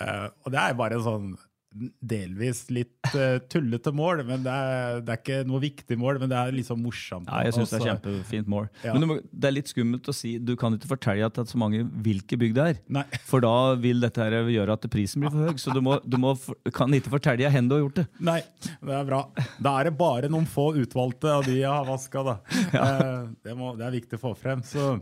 [0.00, 1.32] eh, og det er bare sånn
[1.78, 6.30] delvis litt uh, tullete mål, men det er, det er ikke noe viktig mål, men
[6.30, 7.28] det er liksom morsomt.
[7.28, 8.68] Ja, jeg syns det er kjempefint mål.
[8.82, 8.94] Ja.
[8.96, 11.50] Men må, det er litt skummelt å si Du kan ikke fortelle at det er
[11.50, 12.80] så mange hvilke bygg det er.
[12.98, 13.04] Nei.
[13.28, 15.60] For da vil dette her gjøre at prisen blir for høy.
[15.60, 16.34] Så du, må, du må,
[16.74, 18.06] kan ikke fortelle hvor du har gjort det.
[18.24, 19.20] Nei, det er bra.
[19.60, 22.38] Da er det bare noen få utvalgte av de jeg har vaska, da.
[22.72, 24.64] Uh, Det, må, det er viktig å få frem.
[24.66, 24.96] Så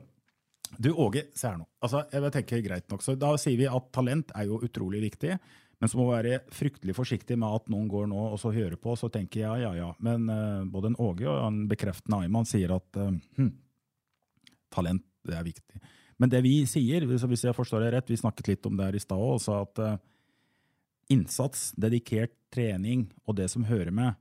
[0.83, 1.67] du, Åge, se her nå.
[1.85, 3.05] Altså, jeg tenker greit nok.
[3.05, 5.37] Så da sier vi at talent er jo utrolig viktig.
[5.79, 8.79] Men så må vi være fryktelig forsiktig med at noen går nå og så hører
[8.81, 9.91] på, og så tenker jeg ja, ja, ja.
[10.05, 13.53] Men uh, både en Åge og en bekreftende Ayman sier at uh, hm,
[14.73, 15.83] talent det er viktig.
[16.23, 18.97] Men det vi sier, hvis jeg forstår det rett, vi snakket litt om det her
[18.97, 19.99] i stad òg, at uh,
[21.13, 24.17] innsats, dedikert trening og det som hører med,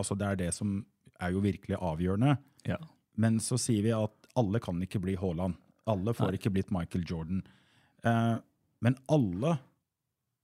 [0.00, 0.80] altså det er det som
[1.22, 2.34] er jo virkelig avgjørende.
[2.66, 2.80] Ja.
[3.22, 5.61] Men så sier vi at alle kan ikke bli Haaland.
[5.90, 6.38] Alle får Nei.
[6.38, 7.42] ikke blitt Michael Jordan.
[8.06, 8.36] Eh,
[8.82, 9.56] men alle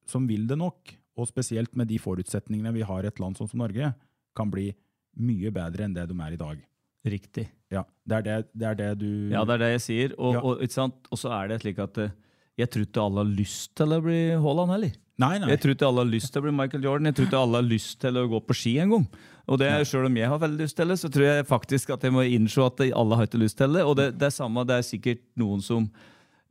[0.09, 3.51] som vil det nok, og spesielt med de forutsetningene vi har i et land sånn
[3.51, 3.93] som Norge,
[4.39, 4.71] kan bli
[5.19, 6.61] mye bedre enn det de er i dag.
[7.09, 7.49] Riktig.
[7.73, 10.15] Ja, det er det, det, er det du Ja, det er det jeg sier.
[10.19, 10.41] Og, Ja.
[10.43, 10.63] og,
[11.11, 12.15] og så er det slik at eh,
[12.59, 14.97] jeg tror ikke alle har lyst til å bli Haaland heller.
[15.19, 15.49] Nei, nei.
[15.51, 17.09] Jeg tror ikke alle har lyst til å bli Michael Jordan.
[17.11, 19.07] Jeg tror ikke alle har lyst til å gå på ski en gang.
[19.49, 22.05] Og det, Selv om jeg har veldig lyst til det, så tror jeg faktisk at
[22.05, 23.83] jeg må innse at alle har ikke lyst til det.
[23.89, 25.89] Og det, det er samme, det er sikkert noen som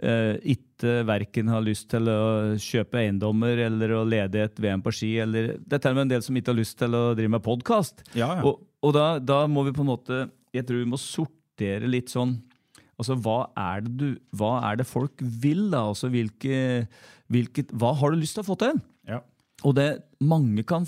[0.02, 2.20] eh, ikke verken har lyst til å
[2.60, 5.14] kjøpe eiendommer eller å lede et VM på ski.
[5.24, 7.36] Eller, det er til og med en del som ikke har lyst til å drive
[7.38, 8.04] med podkast.
[8.18, 8.44] Ja, ja.
[8.50, 10.18] Og, og da, da må vi på en måte
[10.54, 12.36] Jeg tror vi må sortere litt sånn
[12.98, 14.08] Altså, hva er det, du,
[14.38, 15.84] hva er det folk vil, da?
[15.92, 16.88] Altså, hvilke,
[17.34, 18.80] hvilket, hva har du lyst til å få til?
[19.08, 19.22] Ja.
[19.68, 19.90] Og det,
[20.22, 20.88] mange kan,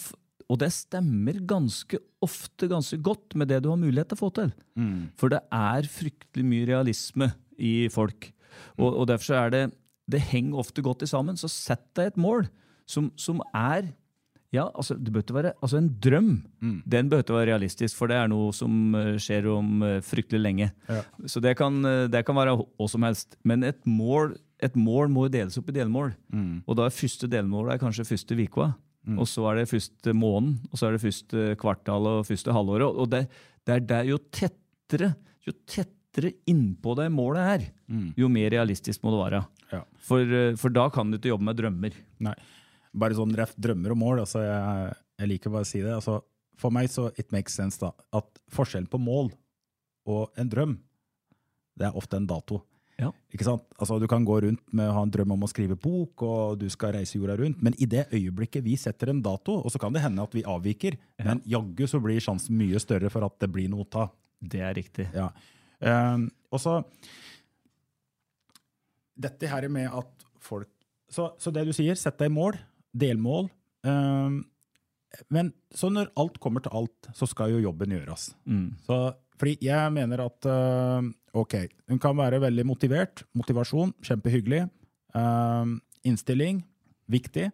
[0.50, 4.32] og det stemmer ganske ofte ganske godt med det du har mulighet til å få
[4.36, 4.50] til.
[5.20, 8.32] For det er fryktelig mye realisme i folk.
[8.80, 9.64] Og, og derfor så er det
[10.10, 11.38] Det henger ofte godt i sammen.
[11.38, 12.48] Så sett deg et mål
[12.90, 13.92] som, som er
[14.50, 16.30] ja, altså, det bør være, altså En drøm
[16.90, 20.70] den bør være realistisk, for det er noe som eh, skjer om eh, fryktelig lenge.
[20.90, 21.04] Ja.
[21.30, 23.38] Så det kan, eh, det kan være hva som helst.
[23.46, 24.34] Men et mål,
[24.66, 26.16] et mål må deles opp i delmål.
[26.66, 28.72] Og da er første delmål er kanskje første uka.
[29.18, 32.90] Og så er det første måneden, og så er det første kvartal og første halvåret.
[32.90, 33.24] Og det,
[33.66, 35.14] det er der, jo tettere
[35.48, 37.66] jo tettere innpå det målet er,
[38.18, 39.42] jo mer realistisk må det være.
[39.72, 39.82] Ja.
[40.04, 41.98] For, for da kan du ikke jobbe med drømmer.
[42.26, 42.36] Nei.
[42.94, 44.24] Bare sånn ref drømmer og mål.
[44.26, 45.94] Altså jeg, jeg liker bare å si det.
[45.94, 46.20] Altså,
[46.60, 49.32] for meg så it makes sense da, at forskjellen på mål
[50.10, 50.74] og en drøm,
[51.80, 52.64] det er ofte en dato.
[53.00, 53.14] Ja.
[53.32, 53.64] Ikke sant?
[53.80, 56.58] Altså, du kan gå rundt med å ha en drøm om å skrive bok, og
[56.60, 59.80] du skal reise jorda rundt, men i det øyeblikket vi setter en dato, og så
[59.80, 63.38] kan det hende at vi avviker, men jaggu så blir sjansen mye større for at
[63.40, 64.10] det blir noe å ta.
[64.40, 65.08] Det er riktig.
[65.16, 65.30] Ja.
[65.80, 66.82] Um, og så
[69.20, 70.68] Dette her med at folk
[71.12, 72.56] så, så det du sier, sett deg mål,
[72.94, 73.50] delmål.
[73.86, 74.44] Um,
[75.34, 78.30] men så når alt kommer til alt, så skal jo jobben gjøres.
[78.46, 78.78] Mm.
[78.86, 79.00] Så,
[79.40, 81.06] fordi jeg mener at uh,
[81.38, 81.56] ok,
[81.90, 83.26] hun kan være veldig motivert.
[83.38, 84.68] Motivasjon, kjempehyggelig.
[85.16, 86.64] Uh, innstilling,
[87.10, 87.50] viktig.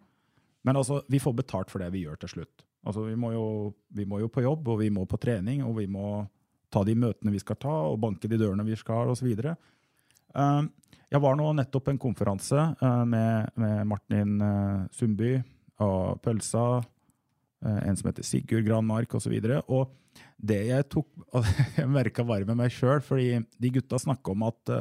[0.66, 2.66] Men altså, vi får betalt for det vi gjør til slutt.
[2.86, 5.78] Altså, vi må, jo, vi må jo på jobb, og vi må på trening, og
[5.80, 6.26] vi må
[6.74, 9.30] ta de møtene vi skal ta, og banke de dørene vi skal, osv.
[10.36, 10.70] Um,
[11.16, 15.38] jeg var nå nettopp på en konferanse uh, med, med Martin uh, Sundby
[15.84, 19.32] og Pølsa, uh, en som heter Sigurd Granmark osv.
[19.32, 21.08] Og, så og det jeg tok
[21.80, 24.72] Jeg merka bare med meg sjøl, fordi de gutta snakka om at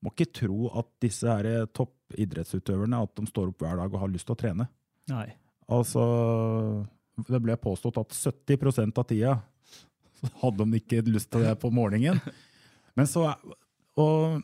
[0.00, 4.12] må ikke tro at disse her toppidrettsutøverne at de står opp hver dag og har
[4.12, 4.66] lyst til å trene.
[5.10, 5.26] Nei.
[5.70, 6.02] Altså,
[7.28, 9.34] det ble påstått at 70 av tida
[10.42, 12.22] hadde de ikke lyst til det på morgenen.
[12.98, 13.28] Men så,
[14.00, 14.40] og,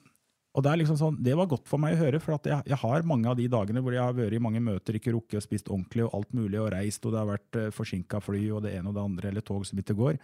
[0.56, 2.64] og det er liksom sånn, det var godt for meg å høre, for at jeg,
[2.70, 5.36] jeg har mange av de dagene hvor jeg har vært i mange møter, ikke rukket
[5.42, 8.40] og spist ordentlig og alt mulig, og reist, og det har vært uh, forsinka fly
[8.56, 10.16] og det ene og det andre, eller tog som ikke går.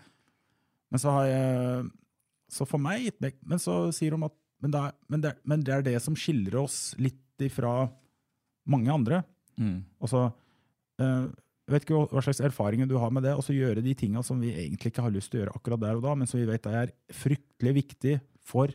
[0.92, 1.90] Men så har jeg
[2.52, 5.62] Så for meg Men så sier de at men det, er, men, det er, men
[5.66, 7.88] det er det som skiller oss litt ifra
[8.70, 9.22] mange andre.
[9.58, 9.80] Mm.
[9.98, 10.28] Altså,
[11.02, 11.24] uh,
[11.72, 14.38] vet ikke hva slags erfaringer du har med det, og så gjøre de tinga som
[14.40, 16.46] vi egentlig ikke har lyst til å gjøre akkurat der og da, men som vi
[16.46, 18.16] vet er fryktelig viktig
[18.46, 18.72] for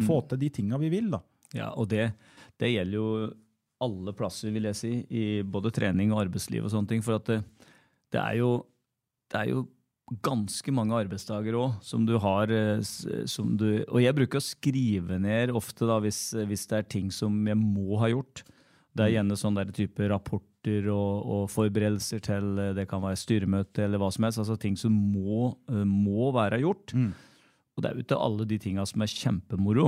[0.00, 1.10] å få til de tinga vi vil.
[1.12, 1.22] da.
[1.56, 2.12] Ja, og det,
[2.60, 3.08] det gjelder jo
[3.82, 7.04] alle plasser, vil jeg si, i både trening og arbeidsliv og sånne ting.
[7.04, 7.40] For at det,
[8.14, 8.52] det, er, jo,
[9.32, 9.64] det er jo
[10.24, 15.18] ganske mange arbeidsdager òg som du har eh, som du Og jeg bruker å skrive
[15.22, 18.44] ned ofte da, hvis, hvis det er ting som jeg må ha gjort.
[18.92, 23.86] Det er gjerne sånn type rapporter og, og forberedelser til eh, det kan være styremøte
[23.86, 24.42] eller hva som helst.
[24.44, 26.94] altså Ting som må, eh, må være gjort.
[27.72, 29.86] Og det er jo ikke alle de tinga som er kjempemoro.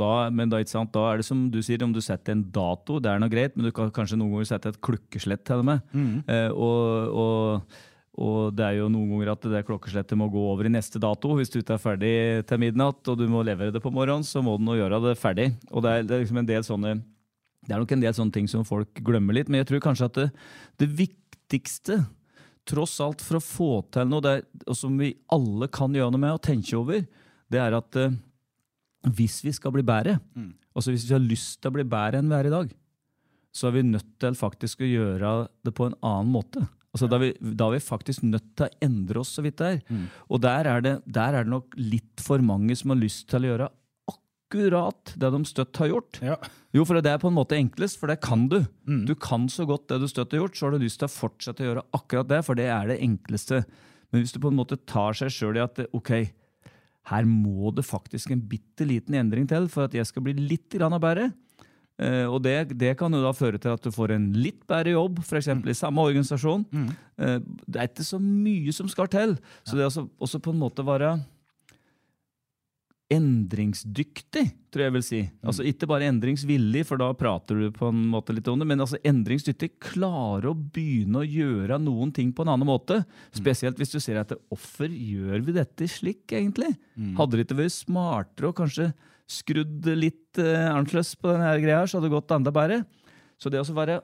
[0.00, 2.98] Da, men da, sant, da er det som du sier, om du setter en dato,
[3.02, 5.68] det er noe greit, men du kan kanskje noen ganger sette et klokkeslett til det
[5.68, 5.84] med.
[6.26, 7.76] Eh, og, og,
[8.26, 11.36] og det er jo noen ganger at det klokkeslettet må gå over i neste dato.
[11.38, 12.14] Hvis du ikke er ferdig
[12.50, 15.14] til midnatt og du må levere det på morgenen, så må du nå gjøre det
[15.22, 15.52] ferdig.
[15.70, 16.96] Og det er, det er liksom en del sånne
[17.66, 20.06] det er nok en del sånne ting som folk glemmer litt, men jeg tror kanskje
[20.06, 20.26] at det,
[20.82, 21.96] det viktigste,
[22.66, 26.22] tross alt for å få til noe, er, og som vi alle kan gjøre noe
[26.22, 27.04] med og tenke over,
[27.52, 28.16] det er at eh,
[29.16, 30.18] hvis vi skal bli bedre,
[30.74, 32.72] altså hvis vi har lyst til å bli bedre enn vi er i dag,
[33.56, 36.64] så er vi nødt til faktisk å gjøre det på en annen måte.
[36.92, 39.58] Altså, da, er vi, da er vi faktisk nødt til å endre oss så vidt
[39.60, 39.80] det er.
[40.32, 43.44] Og der er det, der er det nok litt for mange som har lyst til
[43.44, 43.68] å gjøre
[44.56, 46.20] akkurat det de støtt har gjort.
[46.24, 46.36] Ja.
[46.74, 48.58] Jo, for det er på en måte enklest, for det kan du.
[49.06, 51.12] Du kan så godt det du støtt har gjort, så har du lyst til å
[51.12, 53.64] fortsette å gjøre akkurat det, for det er det enkleste.
[54.10, 56.12] Men hvis du på en måte tar seg sjøl i at ok,
[57.12, 60.74] her må det faktisk en bitte liten endring til for at jeg skal bli litt
[60.74, 61.30] grann bedre.
[61.96, 64.92] Eh, og det, det kan jo da føre til at du får en litt bedre
[64.96, 65.48] jobb, f.eks.
[65.48, 66.66] i samme organisasjon.
[67.16, 69.36] Eh, det er ikke så mye som skal til.
[69.64, 71.14] Så det altså også på en måte være
[73.12, 75.20] endringsdyktig, tror jeg vil si.
[75.46, 78.82] Altså Ikke bare endringsvillig, for da prater du på en måte litt om det, men
[78.82, 79.76] altså endringsdyktig.
[79.82, 83.00] Klare å begynne å gjøre noen ting på en annen måte.
[83.36, 86.72] Spesielt hvis du ser etter hvorfor gjør vi dette slik, egentlig?
[87.18, 88.90] Hadde det ikke vært smartere og kanskje
[89.30, 92.82] skrudd litt uh, annerledes på denne greia, så hadde det gått enda bedre.
[93.38, 94.00] Så det å være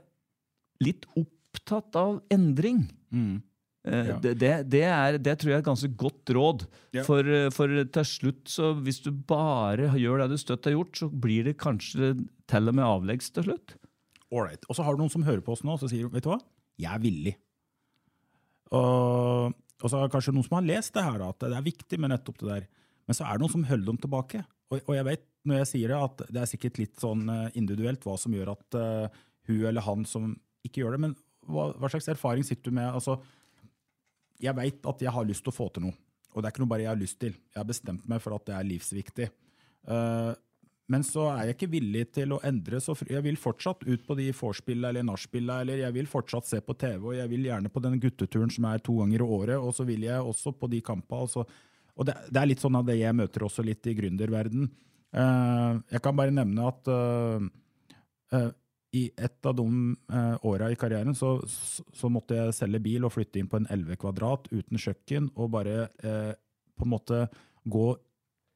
[0.82, 2.84] litt opptatt av endring
[3.38, 3.38] eh,
[3.82, 4.14] Ja.
[4.22, 4.36] det,
[4.70, 6.64] det, er, det tror jeg er et ganske godt råd.
[6.94, 7.02] Ja.
[7.06, 11.00] For, eh, for til slutt, så hvis du bare gjør det du støtt har gjort,
[11.00, 12.12] så blir det kanskje
[12.50, 13.74] til og med avleggs til slutt.
[14.32, 14.68] Ålreit.
[14.70, 16.30] Og så har du noen som hører på oss nå, og så sier vet du
[16.30, 16.38] hva?
[16.80, 17.34] Jeg er villig.
[18.72, 21.66] Og, og så er det kanskje noen som har lest det her, at det er
[21.66, 22.70] viktig med nettopp det der.
[23.08, 24.44] Men så er det noen som holder dem tilbake.
[24.72, 27.46] Og, og jeg vet når jeg sier det, at det er sikkert litt sånn eh,
[27.58, 30.28] individuelt hva som gjør at uh, hun eller han som
[30.62, 31.00] ikke gjør det.
[31.08, 31.16] Men
[31.50, 32.86] hva, hva slags erfaring sitter du med?
[32.94, 33.18] Altså,
[34.42, 35.98] jeg vet at jeg har lyst til å få til noe.
[36.32, 37.34] Og det er ikke noe bare jeg har lyst til.
[37.52, 39.28] Jeg har bestemt meg for at det er livsviktig.
[39.92, 40.32] Eh,
[40.92, 42.80] men så er jeg ikke villig til å endre.
[42.82, 46.60] så Jeg vil fortsatt ut på de vorspiela eller nachspiela, eller jeg vil fortsatt se
[46.60, 49.58] på TV, og jeg vil gjerne på den gutteturen som er to ganger i året,
[49.58, 51.22] og så vil jeg også på de kampene.
[51.22, 51.46] Altså.
[51.96, 54.68] og det, det er litt sånn av det jeg møter også litt i gründerverden.
[55.12, 58.50] Eh, jeg kan bare nevne at eh,
[58.92, 59.66] i et av de
[60.12, 63.68] eh, åra i karrieren så, så, måtte jeg selge bil og flytte inn på en
[63.72, 66.32] 11 kvadrat uten kjøkken, og bare eh,
[66.76, 67.22] på en måte
[67.64, 67.86] gå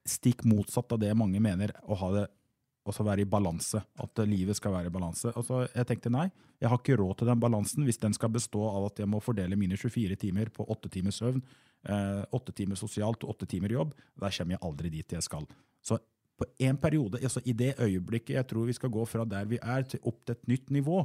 [0.06, 2.26] stikk motsatt av det mange mener å ha det
[2.86, 3.80] også være i balanse.
[4.02, 5.32] At eh, livet skal være i balanse.
[5.34, 6.28] Og så jeg tenkte nei,
[6.60, 9.22] jeg har ikke råd til den balansen hvis den skal bestå av at jeg må
[9.24, 11.40] fordele mine 24 timer på 8 timer søvn,
[11.88, 13.96] eh, 8 timer sosialt og 8 timer jobb.
[14.20, 15.48] Der kommer jeg aldri dit jeg skal.
[15.80, 15.98] Så
[16.36, 19.60] på en periode, altså i det øyeblikket jeg tror vi skal gå fra der vi
[19.62, 21.00] er, til opp til et nytt nivå,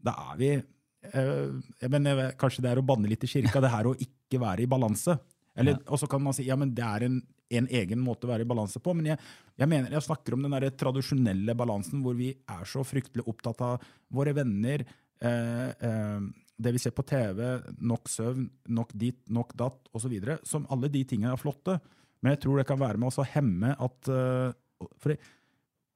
[0.00, 3.72] da er vi eh, jeg mener, Kanskje det er å banne litt i kirka, det
[3.72, 5.18] her å ikke være i balanse.
[5.58, 7.18] Eller, Og så kan man si ja, men det er en,
[7.50, 8.94] en egen måte å være i balanse på.
[8.96, 9.22] Men jeg,
[9.60, 13.64] jeg mener, jeg snakker om den der tradisjonelle balansen hvor vi er så fryktelig opptatt
[13.66, 14.86] av våre venner,
[15.20, 16.28] eh, eh,
[16.60, 17.40] det vi ser på TV,
[17.88, 20.14] nok søvn, nok dit, nok datt osv.
[20.46, 21.78] Som alle de tingene er flotte.
[22.22, 24.52] Men jeg tror det kan være med å hemme at eh,
[25.00, 25.14] for,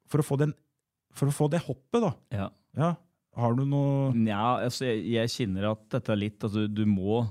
[0.09, 0.55] for, å få den,
[1.13, 2.13] for å få det hoppet, da.
[2.33, 2.47] Ja.
[2.79, 2.93] Ja,
[3.39, 7.23] har du noe Nja, altså jeg, jeg kjenner at dette er litt altså du må,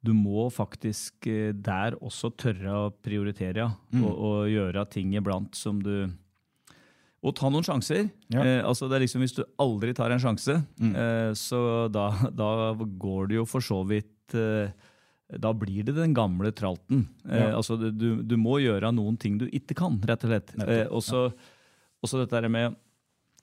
[0.00, 3.70] du må faktisk eh, der også tørre å prioritere, ja.
[3.92, 4.04] Mm.
[4.06, 5.94] Og, og gjøre ting iblant som du
[7.20, 8.06] Og ta noen sjanser.
[8.32, 8.40] Ja.
[8.46, 10.94] Eh, altså det er liksom Hvis du aldri tar en sjanse, Mm.
[10.96, 11.60] eh, så
[11.92, 14.70] da, da går det jo for så vidt eh,
[15.38, 17.06] da blir det den gamle tralten.
[17.28, 20.54] Eh, altså du- du, må gjøre noen ting du ikke kan, rett og slett.
[20.68, 21.02] Eh, og
[22.08, 22.76] så dette med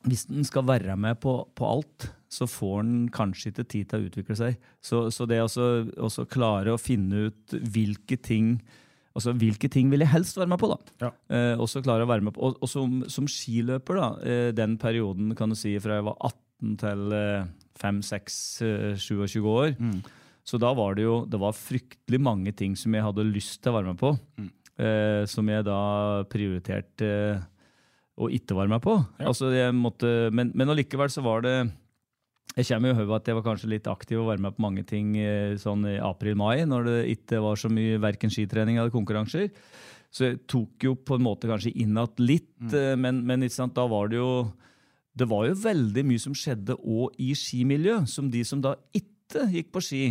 [0.07, 3.99] Hvis den skal være med på, på alt, så får den kanskje ikke tid til
[3.99, 4.57] å utvikle seg.
[4.79, 8.59] Så, så det også klare å finne ut hvilke ting
[9.17, 10.67] Altså, Hvilke ting vil jeg helst være med på?
[10.69, 10.77] da?
[11.01, 11.09] Ja.
[11.33, 12.43] Eh, også klare å være med på.
[12.45, 16.17] Og, og som, som skiløper, da, eh, den perioden kan du si fra jeg var
[16.21, 17.47] 18 til eh,
[17.81, 20.03] 5-6-27 år, Mm.
[20.47, 23.73] Så da var det jo det var fryktelig mange ting som jeg hadde lyst til
[23.73, 24.13] å være med på.
[24.39, 24.49] Mm.
[24.77, 25.79] Eh, som jeg da
[26.29, 27.41] prioriterte eh,
[28.17, 28.93] å ikke være med på.
[29.19, 29.27] Ja.
[29.31, 31.55] Altså jeg måtte, men, men allikevel så var det
[32.57, 34.85] Jeg kommer jo i at jeg var kanskje litt aktiv og være med på mange
[34.87, 39.51] ting eh, sånn i april-mai, når det ikke var så mye verken skitrening eller konkurranser.
[40.09, 42.71] Så jeg tok jo på en måte kanskje inn igjen litt, Mm.
[42.73, 44.31] eh, men, men sant, da var det jo
[45.17, 49.16] det var jo veldig mye som skjedde òg i skimiljø, som de som da ikke
[49.35, 50.01] gikk på ski,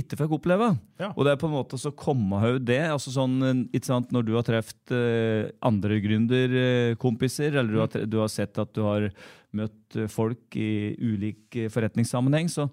[0.00, 0.70] ikke fikk oppleve.
[0.72, 0.78] Mm.
[1.02, 1.10] Ja.
[1.12, 2.80] Og det er på en måte så komme ut det.
[2.88, 7.88] altså sånn, eh, ikke sant, Når du har truffet uh, andre gründerkompiser, eller du har,
[7.92, 9.10] tre- du har sett at du har
[9.56, 12.68] møtt eh, folk i ulik eh, forretningssammenheng, så,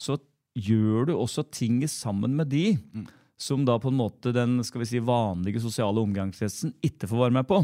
[0.00, 0.18] så
[0.54, 2.66] gjør du også ting sammen med de
[3.40, 7.36] som da på en måte den skal vi si, vanlige sosiale omgangskretsen ikke får være
[7.40, 7.62] med på.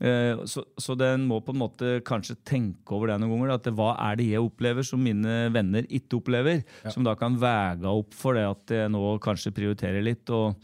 [0.00, 3.54] Eh, Så, så den må på en måte kanskje tenke over det noen ganger.
[3.56, 6.60] At hva er det jeg opplever som mine venner ikke opplever?
[6.94, 10.30] Som da kan veie opp for det at jeg nå kanskje prioriterer litt.
[10.30, 10.54] Og,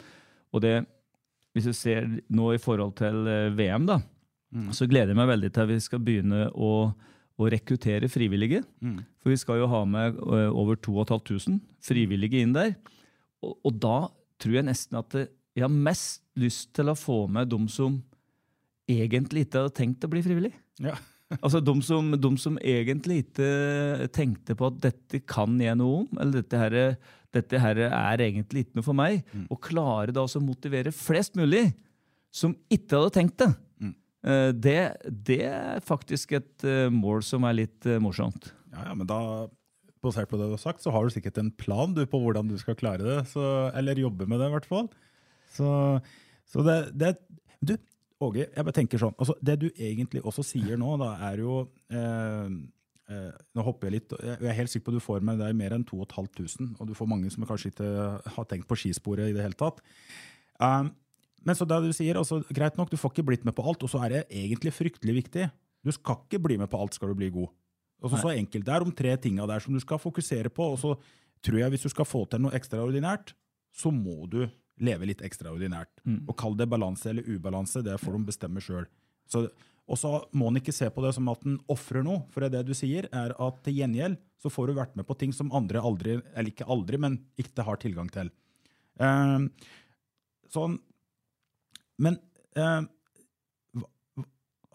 [0.55, 0.76] og det,
[1.55, 4.01] hvis du ser nå i forhold til eh, VM, da,
[4.70, 6.72] så gleder jeg meg veldig til at vi skal begynne å,
[7.43, 8.61] å rekruttere frivillige.
[9.18, 12.76] For vi skal jo ha med eh, over 2500 frivillige inn der.
[13.43, 13.97] Og, og da
[14.39, 17.99] tror jeg nesten at jeg har mest lyst til å få med dem som
[18.91, 20.55] egentlig ikke hadde tenkt å bli frivillig.
[20.85, 20.97] Ja.
[21.41, 23.47] Altså de som, de som egentlig ikke
[24.14, 26.76] tenkte på at dette kan jeg noe om, eller dette, her,
[27.35, 31.64] dette her er egentlig ikke noe for meg, og klare da å motivere flest mulig
[32.30, 33.51] som ikke hadde tenkt det.
[34.24, 34.78] Eh, Det,
[35.26, 38.53] det er faktisk et eh, mål som er litt eh, morsomt.
[38.72, 39.49] Ja, ja, men da,
[40.05, 42.49] basert på det du har sagt, så har du sikkert en plan du, på hvordan
[42.49, 43.18] du skal klare det.
[43.32, 43.43] Så,
[43.76, 44.89] eller jobbe med det, i hvert fall.
[45.57, 45.68] Så,
[46.51, 47.16] så det, det
[47.64, 47.76] Du,
[48.23, 51.57] Åge, jeg bare tenker sånn, altså Det du egentlig også sier nå, da, er jo
[51.91, 52.53] eh,
[53.11, 54.15] eh, Nå hopper jeg litt.
[54.23, 56.77] Jeg er helt sikker på at du får med deg mer enn 2500.
[56.79, 57.89] Og du får mange som kanskje ikke
[58.37, 59.83] har tenkt på skisporet i det hele tatt.
[60.62, 60.93] Um,
[61.45, 63.83] men så det du sier, altså, greit nok, du får ikke blitt med på alt,
[63.85, 65.51] og så er det egentlig fryktelig viktig.
[65.85, 67.51] Du skal ikke bli med på alt skal du bli god.
[68.05, 68.65] Altså, så enkelt.
[68.65, 70.71] Det er om tre tinga der som du skal fokusere på.
[70.73, 70.95] og så
[71.45, 73.35] tror jeg Hvis du skal få til noe ekstraordinært,
[73.75, 74.47] så må du
[74.83, 76.03] leve litt ekstraordinært.
[76.27, 78.89] Og Kall det balanse eller ubalanse, det får de bestemme sjøl.
[79.85, 82.25] Og så må en ikke se på det som at en ofrer noe.
[82.33, 85.33] For det du sier, er at til gjengjeld så får du vært med på ting
[85.33, 88.31] som andre aldri, eller ikke aldri, men ikke har tilgang til.
[89.01, 89.47] Eh,
[90.53, 90.79] sånn,
[92.05, 92.18] men
[92.59, 92.83] eh,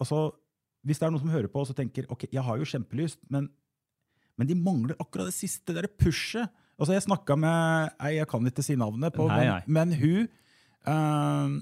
[0.00, 0.30] altså,
[0.86, 3.50] hvis det er noen som hører på og tenker ok, jeg har jo kjempelyst, men,
[4.38, 6.50] men de mangler akkurat det siste, det der pushet.
[6.80, 9.74] Altså, jeg snakka med ei, jeg kan ikke si navnet på, Nei, men, nei.
[9.76, 10.30] men hun
[10.88, 11.58] uh,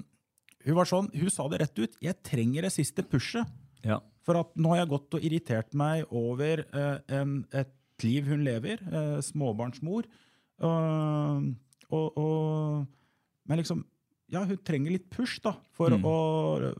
[0.67, 1.99] hun var sånn, hun sa det rett ut.
[2.03, 3.47] Jeg trenger det siste pushet.
[3.85, 4.01] Ja.
[4.27, 7.71] For at nå har jeg gått og irritert meg over uh, en, et
[8.03, 10.07] liv hun lever, Uh, småbarnsmor.
[10.67, 11.47] Og,
[11.95, 13.13] og, og,
[13.47, 13.85] men liksom,
[14.29, 15.55] ja, hun trenger litt push, da.
[15.75, 16.15] For å,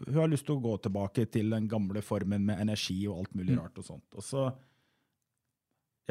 [0.05, 3.39] hun har lyst til å gå tilbake til den gamle formen med energi og alt
[3.39, 4.07] mulig rart og sånt.
[4.19, 4.49] Og så,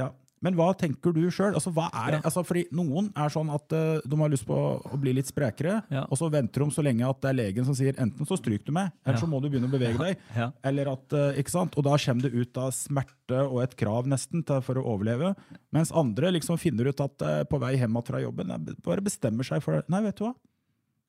[0.00, 0.08] ja.
[0.40, 1.54] Men hva tenker du sjøl?
[1.58, 5.12] Altså, er altså, fordi noen er sånn at uh, de har lyst på å bli
[5.16, 6.04] litt sprekere, Ja.
[6.06, 8.66] og så venter de så lenge at det er legen som sier enten så stryker
[8.66, 9.22] du med, eller Ja.
[9.24, 10.16] så må du begynne å bevege deg.
[10.36, 10.50] Ja.
[10.62, 11.74] Eller at, uh, ikke sant?
[11.76, 15.34] Og da kommer det ut av smerte og et krav nesten til, for å overleve.
[15.74, 18.54] Mens andre liksom finner ut at uh, på vei hjem fra jobben,
[18.86, 19.82] bare bestemmer seg for.
[19.88, 20.34] Nei, vet du hva?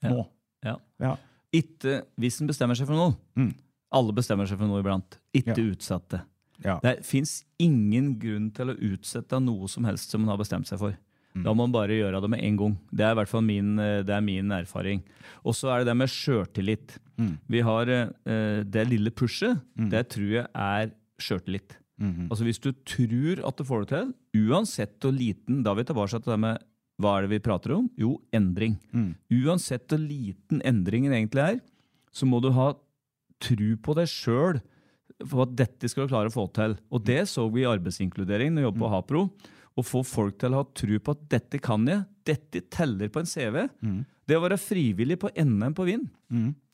[0.09, 0.25] Nå.
[0.65, 0.75] Ja.
[0.99, 1.13] Ja.
[1.55, 3.13] Ikke hvis en bestemmer seg for noe.
[3.39, 3.53] Mm.
[3.95, 5.15] Alle bestemmer seg for noe iblant.
[5.33, 5.69] Ikke Ja.
[5.73, 6.19] utsatte.
[6.65, 6.79] Ja.
[6.83, 10.81] Det fins ingen grunn til å utsette noe som helst som man har bestemt seg
[10.81, 10.97] for.
[11.37, 11.43] Mm.
[11.45, 12.77] Da må man bare gjøre det med en gang.
[12.91, 15.03] Det er i hvert fall min, eh, det er min erfaring.
[15.45, 16.97] Og så er det det med sjøltillit.
[17.19, 17.35] Mm.
[17.47, 19.61] Vi har eh, det lille pushet.
[19.77, 20.91] Det tror jeg er
[21.21, 21.77] sjøltillit.
[21.99, 22.27] Mm-hmm.
[22.31, 24.11] Altså Hvis du tror at du får det til,
[24.47, 26.61] uansett hvor liten Da er vi tilbake til det med
[26.99, 27.87] hva er det vi prater om?
[27.99, 28.75] Jo, endring.
[28.91, 29.13] Mm.
[29.43, 31.59] Uansett hvor liten endringen egentlig er,
[32.11, 32.73] så må du ha
[33.39, 34.59] tru på deg sjøl
[35.27, 36.77] for at dette skal du klare å få til.
[36.93, 39.25] Og det så vi i arbeidsinkludering når vi jobbet på Hapro.
[39.79, 43.21] Å få folk til å ha tro på at dette kan jeg, dette teller på
[43.21, 43.61] en CV.
[44.27, 46.09] Det å være frivillig på NM på Vind,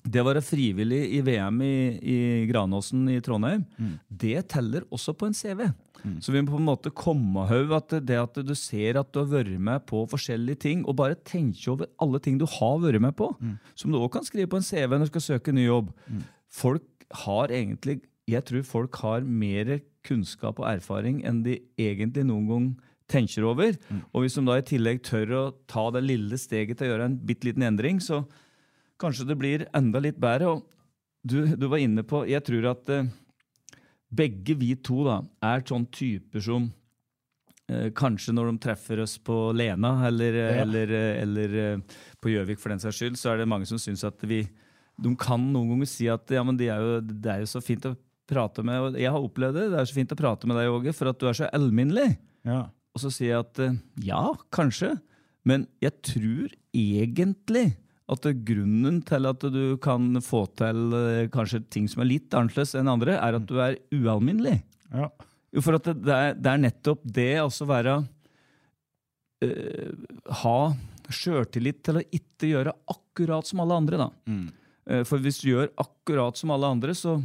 [0.06, 2.18] det å være frivillig i VM i, i
[2.50, 3.64] Granåsen i Trondheim,
[4.10, 5.68] det teller også på en CV.
[6.22, 9.22] Så vi må på en måte komme av at det at du ser at du
[9.24, 13.02] har vært med på forskjellige ting, og bare tenke over alle ting du har vært
[13.02, 13.32] med på,
[13.74, 15.90] som du òg kan skrive på en CV når du skal søke ny jobb.
[16.54, 16.86] Folk
[17.26, 22.68] har egentlig Jeg tror folk har mer kunnskap og erfaring enn de egentlig noen gang
[23.12, 23.76] tenker over.
[24.14, 27.10] Og hvis de da i tillegg tør å ta det lille steget til å gjøre
[27.12, 28.24] en bitte liten endring, så
[29.02, 30.56] kanskje det blir enda litt bedre.
[30.56, 30.66] Og
[31.26, 33.08] du, du var inne på Jeg tror at eh,
[34.14, 36.68] begge vi to da, er sånn typer som
[37.70, 40.50] eh, Kanskje når de treffer oss på Lena eller, Ja.
[40.66, 43.82] eller, eh, eller eh, på Gjøvik for den saks skyld, så er det mange som
[43.82, 44.44] syns at vi
[45.02, 47.62] De kan noen ganger si at ja, men det er jo, det er jo så
[47.62, 47.96] fint å
[48.30, 49.70] prate med og Jeg har opplevd det.
[49.74, 52.16] Det er så fint å prate med deg, Åge, for at du er så alminnelig.
[52.48, 52.66] Ja.
[52.96, 54.22] Og så sier jeg at eh, ja,
[54.56, 54.96] kanskje,
[55.46, 57.66] men jeg tror egentlig
[58.12, 62.76] at grunnen til at du kan få til eh, kanskje ting som er litt annerledes
[62.78, 64.60] enn andre, er at du er ualminnelig.
[64.94, 65.10] Ja.
[65.56, 67.96] Jo, for at det, det, er, det er nettopp det å være
[69.46, 70.06] øh,
[70.42, 70.60] Ha
[71.14, 74.08] sjøltillit til å ikke gjøre akkurat som alle andre, da.
[74.26, 74.48] Mm.
[75.06, 77.20] for hvis du gjør akkurat som alle andre, så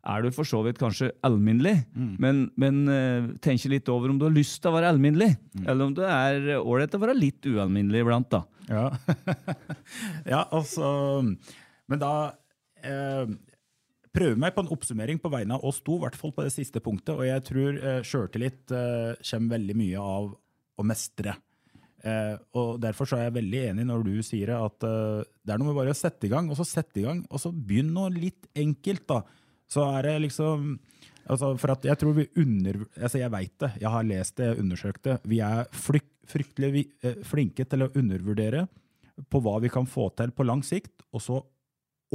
[0.00, 4.24] er du for så vidt kanskje alminnelig, men, men eh, tenk litt over om du
[4.24, 5.34] har lyst til å være alminnelig,
[5.66, 8.30] eller om det er ålreit å være litt ualminnelig iblant.
[8.32, 8.44] da.
[8.70, 8.86] Ja.
[10.34, 11.20] ja, altså
[11.90, 12.12] Men da
[12.86, 13.28] eh,
[14.14, 16.54] prøver meg på en oppsummering på vegne av oss to, i hvert fall på det
[16.54, 17.14] siste punktet.
[17.16, 20.32] Og jeg tror eh, sjøltillit eh, kommer veldig mye av
[20.80, 21.36] å mestre.
[22.00, 25.60] Eh, og Derfor så er jeg veldig enig når du sier at eh, det er
[25.60, 27.92] noe med bare å sette i gang, og så sette i gang, og så begynn
[27.96, 29.20] noe litt enkelt, da.
[29.70, 30.72] Så er det liksom
[31.30, 32.80] altså For at jeg tror vi under...
[32.96, 35.16] Altså jeg veit det, jeg har lest det, jeg undersøkt det.
[35.30, 38.64] Vi er flyk, fryktelig eh, flinke til å undervurdere
[39.30, 41.38] på hva vi kan få til på lang sikt, og så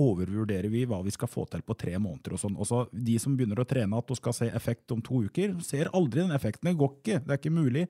[0.02, 2.36] overvurderer vi hva vi skal få til på tre måneder.
[2.36, 2.58] og sånn.
[2.60, 5.56] Og så De som begynner å trene at du skal se effekt om to uker,
[5.64, 6.68] ser aldri den effekten.
[6.68, 7.22] Det går ikke.
[7.24, 7.88] Det er ikke mulig.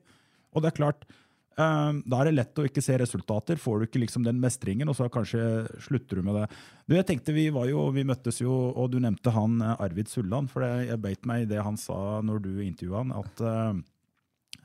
[0.54, 1.08] Og det er klart,
[1.56, 3.56] da er det lett å ikke se resultater.
[3.56, 5.40] Får du ikke liksom den mestringen, og så kanskje
[5.86, 6.46] slutter du med det.
[6.84, 10.10] Du, jeg tenkte Vi var jo, vi møttes jo, og du nevnte han eh, Arvid
[10.12, 10.50] Sulland.
[10.52, 13.72] for Jeg beit meg i det han sa når du intervjua han, at uh,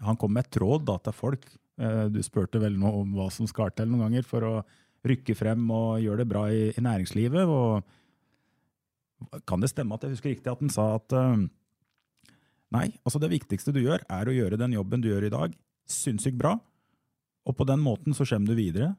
[0.03, 1.47] han kom med et råd da, til folk.
[1.79, 4.53] Uh, Du spurte vel noe om hva som skal til noen ganger for å
[5.07, 7.47] rykke frem og gjøre det bra i, i næringslivet.
[7.47, 7.87] og
[9.47, 11.39] Kan det stemme at jeg husker riktig at han sa at uh,
[12.75, 15.55] nei, altså det viktigste du gjør, er å gjøre den jobben du gjør i dag,
[15.87, 16.59] sinnssykt bra,
[17.45, 18.95] og på den måten så kommer du videre.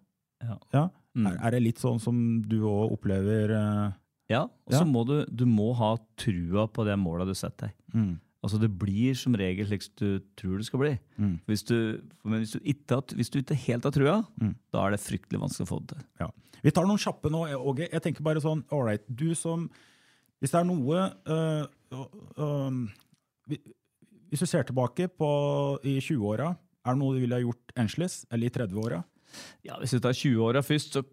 [0.72, 0.88] Ja.
[1.14, 1.26] Mm.
[1.28, 2.16] Er, er det litt sånn som
[2.48, 3.92] du òg opplever uh,
[4.32, 4.88] Ja, og så Ja.
[4.88, 7.74] må du, du må ha trua på det målet du setter deg.
[7.94, 10.98] mm, Altså Det blir som regel slik du tror det skal bli.
[11.18, 11.36] Mm.
[11.46, 14.54] Hvis, du, men hvis, du ikke, hvis du ikke helt har trua, Mm.
[14.72, 16.06] da er det fryktelig vanskelig å få det til.
[16.24, 16.30] Ja.
[16.64, 17.86] Vi tar noen kjappe nå, Åge.
[17.92, 19.68] Jeg tenker bare sånn, all right, du som
[20.42, 22.06] Hvis det er noe øh, øh,
[22.38, 22.88] øh,
[24.32, 25.28] Hvis du ser tilbake på
[25.84, 28.20] i 20-åra, er det noe du ville ha gjort annerledes?
[28.30, 29.02] Eller i 30-åra?
[29.64, 31.04] Ja, Hvis du tar 20-åra først, så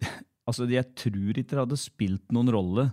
[0.48, 2.88] Altså, jeg tror ikke det hadde spilt noen rolle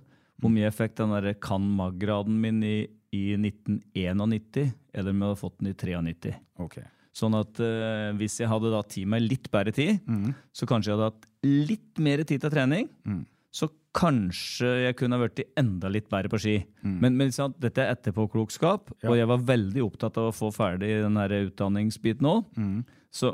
[0.45, 2.75] om jeg fikk den der kan mag-graden min i,
[3.15, 6.33] i 1991, eller om jeg hadde fått den i 93.
[6.61, 6.75] Ok.
[7.17, 10.35] Sånn at uh, hvis jeg hadde da tatt meg litt bedre tid, Mm.
[10.53, 11.25] så kanskje jeg hadde hatt
[11.71, 12.91] litt mer tid til trening.
[13.09, 13.23] Mm.
[13.57, 16.55] Så kanskje jeg kunne ha blitt enda litt bedre på ski.
[16.85, 16.95] Mm.
[17.01, 19.09] Men, men sant, dette er etterpåklokskap, Ja.
[19.09, 22.43] og jeg var veldig opptatt av å få ferdig den utdanningsbiten òg.
[22.59, 22.83] Mm.
[23.09, 23.31] Så,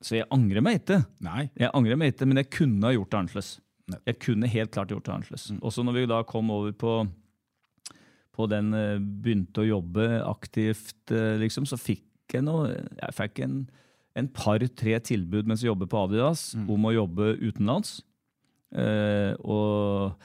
[0.00, 1.02] så jeg angrer meg ikke.
[1.26, 1.50] Nei.
[1.60, 3.50] Jeg angrer meg ikke, men jeg kunne ha gjort det annerledes.
[4.06, 5.46] Jeg kunne helt klart gjort det annerledes.
[5.52, 5.60] Mm.
[5.68, 6.94] Også når vi da kom over på,
[8.36, 12.04] på den eh, Begynte å jobbe aktivt, eh, liksom, så fikk
[12.36, 13.62] jeg noe Jeg fikk en,
[14.18, 16.68] en par-tre tilbud mens jeg jobbet på Adidas Mm.
[16.74, 17.98] om å jobbe utenlands.
[18.74, 20.16] Eh, og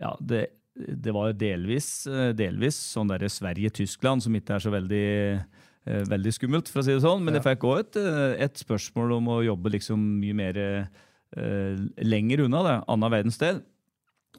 [0.00, 5.04] ja, det, det var delvis, eh, delvis sånn derre Sverige-Tyskland, som ikke er så veldig
[5.36, 7.24] eh, veldig skummelt, for å si det sånn.
[7.24, 7.40] Men Ja.
[7.40, 8.00] jeg fikk òg et,
[8.48, 10.62] et spørsmål om å jobbe liksom mye mer
[11.32, 13.62] lenger unna, det, annen verdensdel.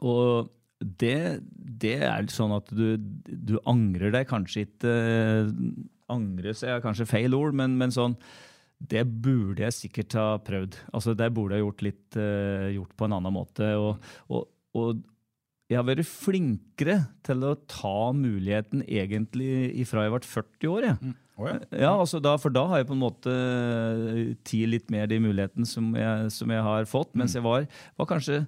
[0.06, 0.52] Og
[0.84, 1.40] det,
[1.82, 5.52] det er sånn at du, du angrer deg kanskje ikke eh,
[6.12, 8.18] Angres er kanskje feil ord, men, men sånn
[8.90, 10.78] det burde jeg sikkert ha prøvd.
[10.92, 13.70] Altså, det burde jeg gjort litt uh, gjort på en annen måte.
[13.80, 15.04] Og, og, og
[15.72, 20.88] jeg har vært flinkere til å ta muligheten egentlig ifra jeg ble 40 år.
[20.90, 21.16] Jeg.
[21.34, 21.56] Å ja.
[21.72, 23.34] Ja, altså da, For da har jeg på en måte
[24.46, 27.14] tid litt mer de mulighetene som jeg, som jeg har fått.
[27.18, 27.66] Mens jeg var,
[27.98, 28.44] var kanskje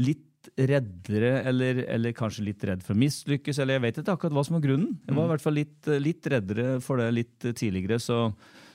[0.00, 0.26] litt
[0.56, 3.60] reddere, eller, eller kanskje litt redd for å mislykkes.
[3.60, 4.96] Eller jeg vet ikke akkurat hva som var grunnen.
[5.04, 8.00] Jeg var i hvert fall litt, litt reddere for det litt tidligere.
[8.00, 8.22] Så,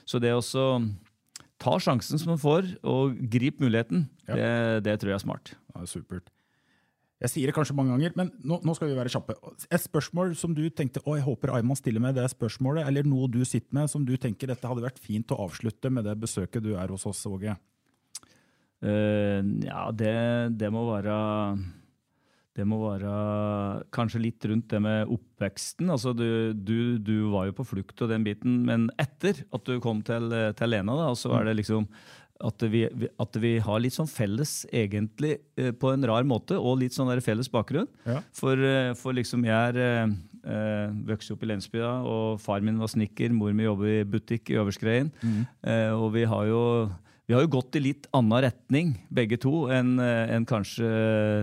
[0.06, 0.68] så det også så
[1.62, 4.34] ta sjansen som man får, og grip muligheten, Ja.
[4.34, 5.54] det, det tror jeg er smart.
[5.74, 6.32] Ja, supert.
[7.16, 9.38] Jeg sier det kanskje mange ganger, men nå, nå skal vi være kjappe.
[9.72, 13.30] Et spørsmål som du tenkte å, jeg håper Ayman stiller med det spørsmålet, eller noe
[13.32, 16.60] du sitter med som du tenker dette hadde vært fint å avslutte med det besøket
[16.66, 17.56] du er hos oss, Åge?
[18.84, 20.12] Uh, ja, det,
[20.60, 21.16] det må være
[22.56, 23.14] Det må være
[23.92, 25.90] kanskje litt rundt det med oppveksten.
[25.92, 29.76] Altså, du, du, du var jo på flukt og den biten, men etter at du
[29.84, 31.84] kom til, til Lena, da, så er det liksom
[32.44, 32.82] at vi,
[33.20, 37.08] at vi har litt sånn felles, egentlig, eh, på en rar måte, og litt sånn
[37.08, 37.88] der felles bakgrunn.
[38.04, 38.20] Ja.
[38.36, 39.80] For, eh, for liksom jeg er
[40.44, 44.52] eh, vokste opp i Lensbya, og far min var snekker, mor mi jobber i butikk
[44.52, 45.12] i Øverskreien.
[45.64, 46.62] Eh, og vi har jo
[47.26, 50.86] vi har jo gått i litt annen retning, begge to, enn en kanskje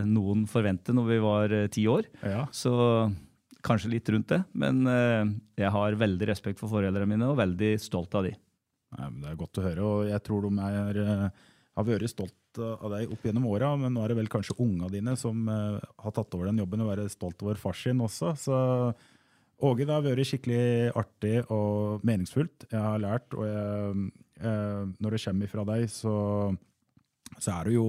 [0.07, 2.07] noen forventet når vi var eh, ti år.
[2.23, 2.45] Ja.
[2.55, 2.73] Så
[3.63, 4.41] kanskje litt rundt det.
[4.51, 5.23] Men eh,
[5.63, 8.35] jeg har veldig respekt for foreldrene mine, og veldig stolt av de.
[8.93, 12.61] Nei, det er godt å høre, og jeg tror de er, eh, har vært stolt
[12.61, 15.79] av deg opp gjennom åra, men nå er det vel kanskje unga dine som eh,
[16.03, 18.35] har tatt over den jobben og være stolt over far sin også.
[18.39, 18.59] Så
[19.63, 22.65] Åge, det har vært skikkelig artig og meningsfullt.
[22.67, 24.09] Jeg har lært, og jeg,
[24.43, 26.15] eh, når det kommer fra deg, så,
[27.37, 27.87] så er det jo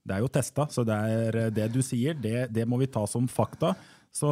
[0.00, 3.02] det er jo testa, så det, er, det du sier, det, det må vi ta
[3.06, 3.74] som fakta.
[4.10, 4.30] Så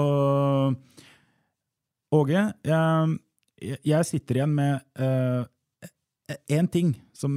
[2.08, 3.18] Åge, jeg,
[3.84, 5.50] jeg sitter igjen med
[6.48, 7.36] én ting som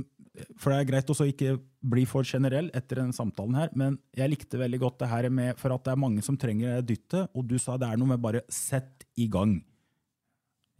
[0.58, 1.58] For det er greit også ikke
[1.92, 5.60] bli for generell etter den samtalen her, men jeg likte veldig godt det her med
[5.60, 8.22] for at det er mange som trenger dyttet, og du sa det er noe med
[8.22, 9.58] bare sett i gang.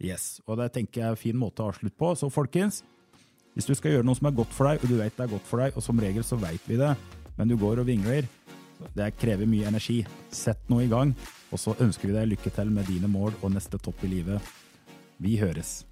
[0.02, 2.12] Yes, og det tenker jeg er en fin måte å avslutte på.
[2.18, 2.80] Så folkens,
[3.54, 5.34] hvis du skal gjøre noe som er godt for deg, og du vet det er
[5.34, 6.94] godt for deg, og som regel så vet vi det,
[7.36, 8.28] men du går og vingler,
[8.96, 10.00] det krever mye energi.
[10.32, 11.14] Sett noe i gang,
[11.52, 14.52] og så ønsker vi deg lykke til med dine mål og neste topp i livet.
[15.22, 15.82] Vi høres.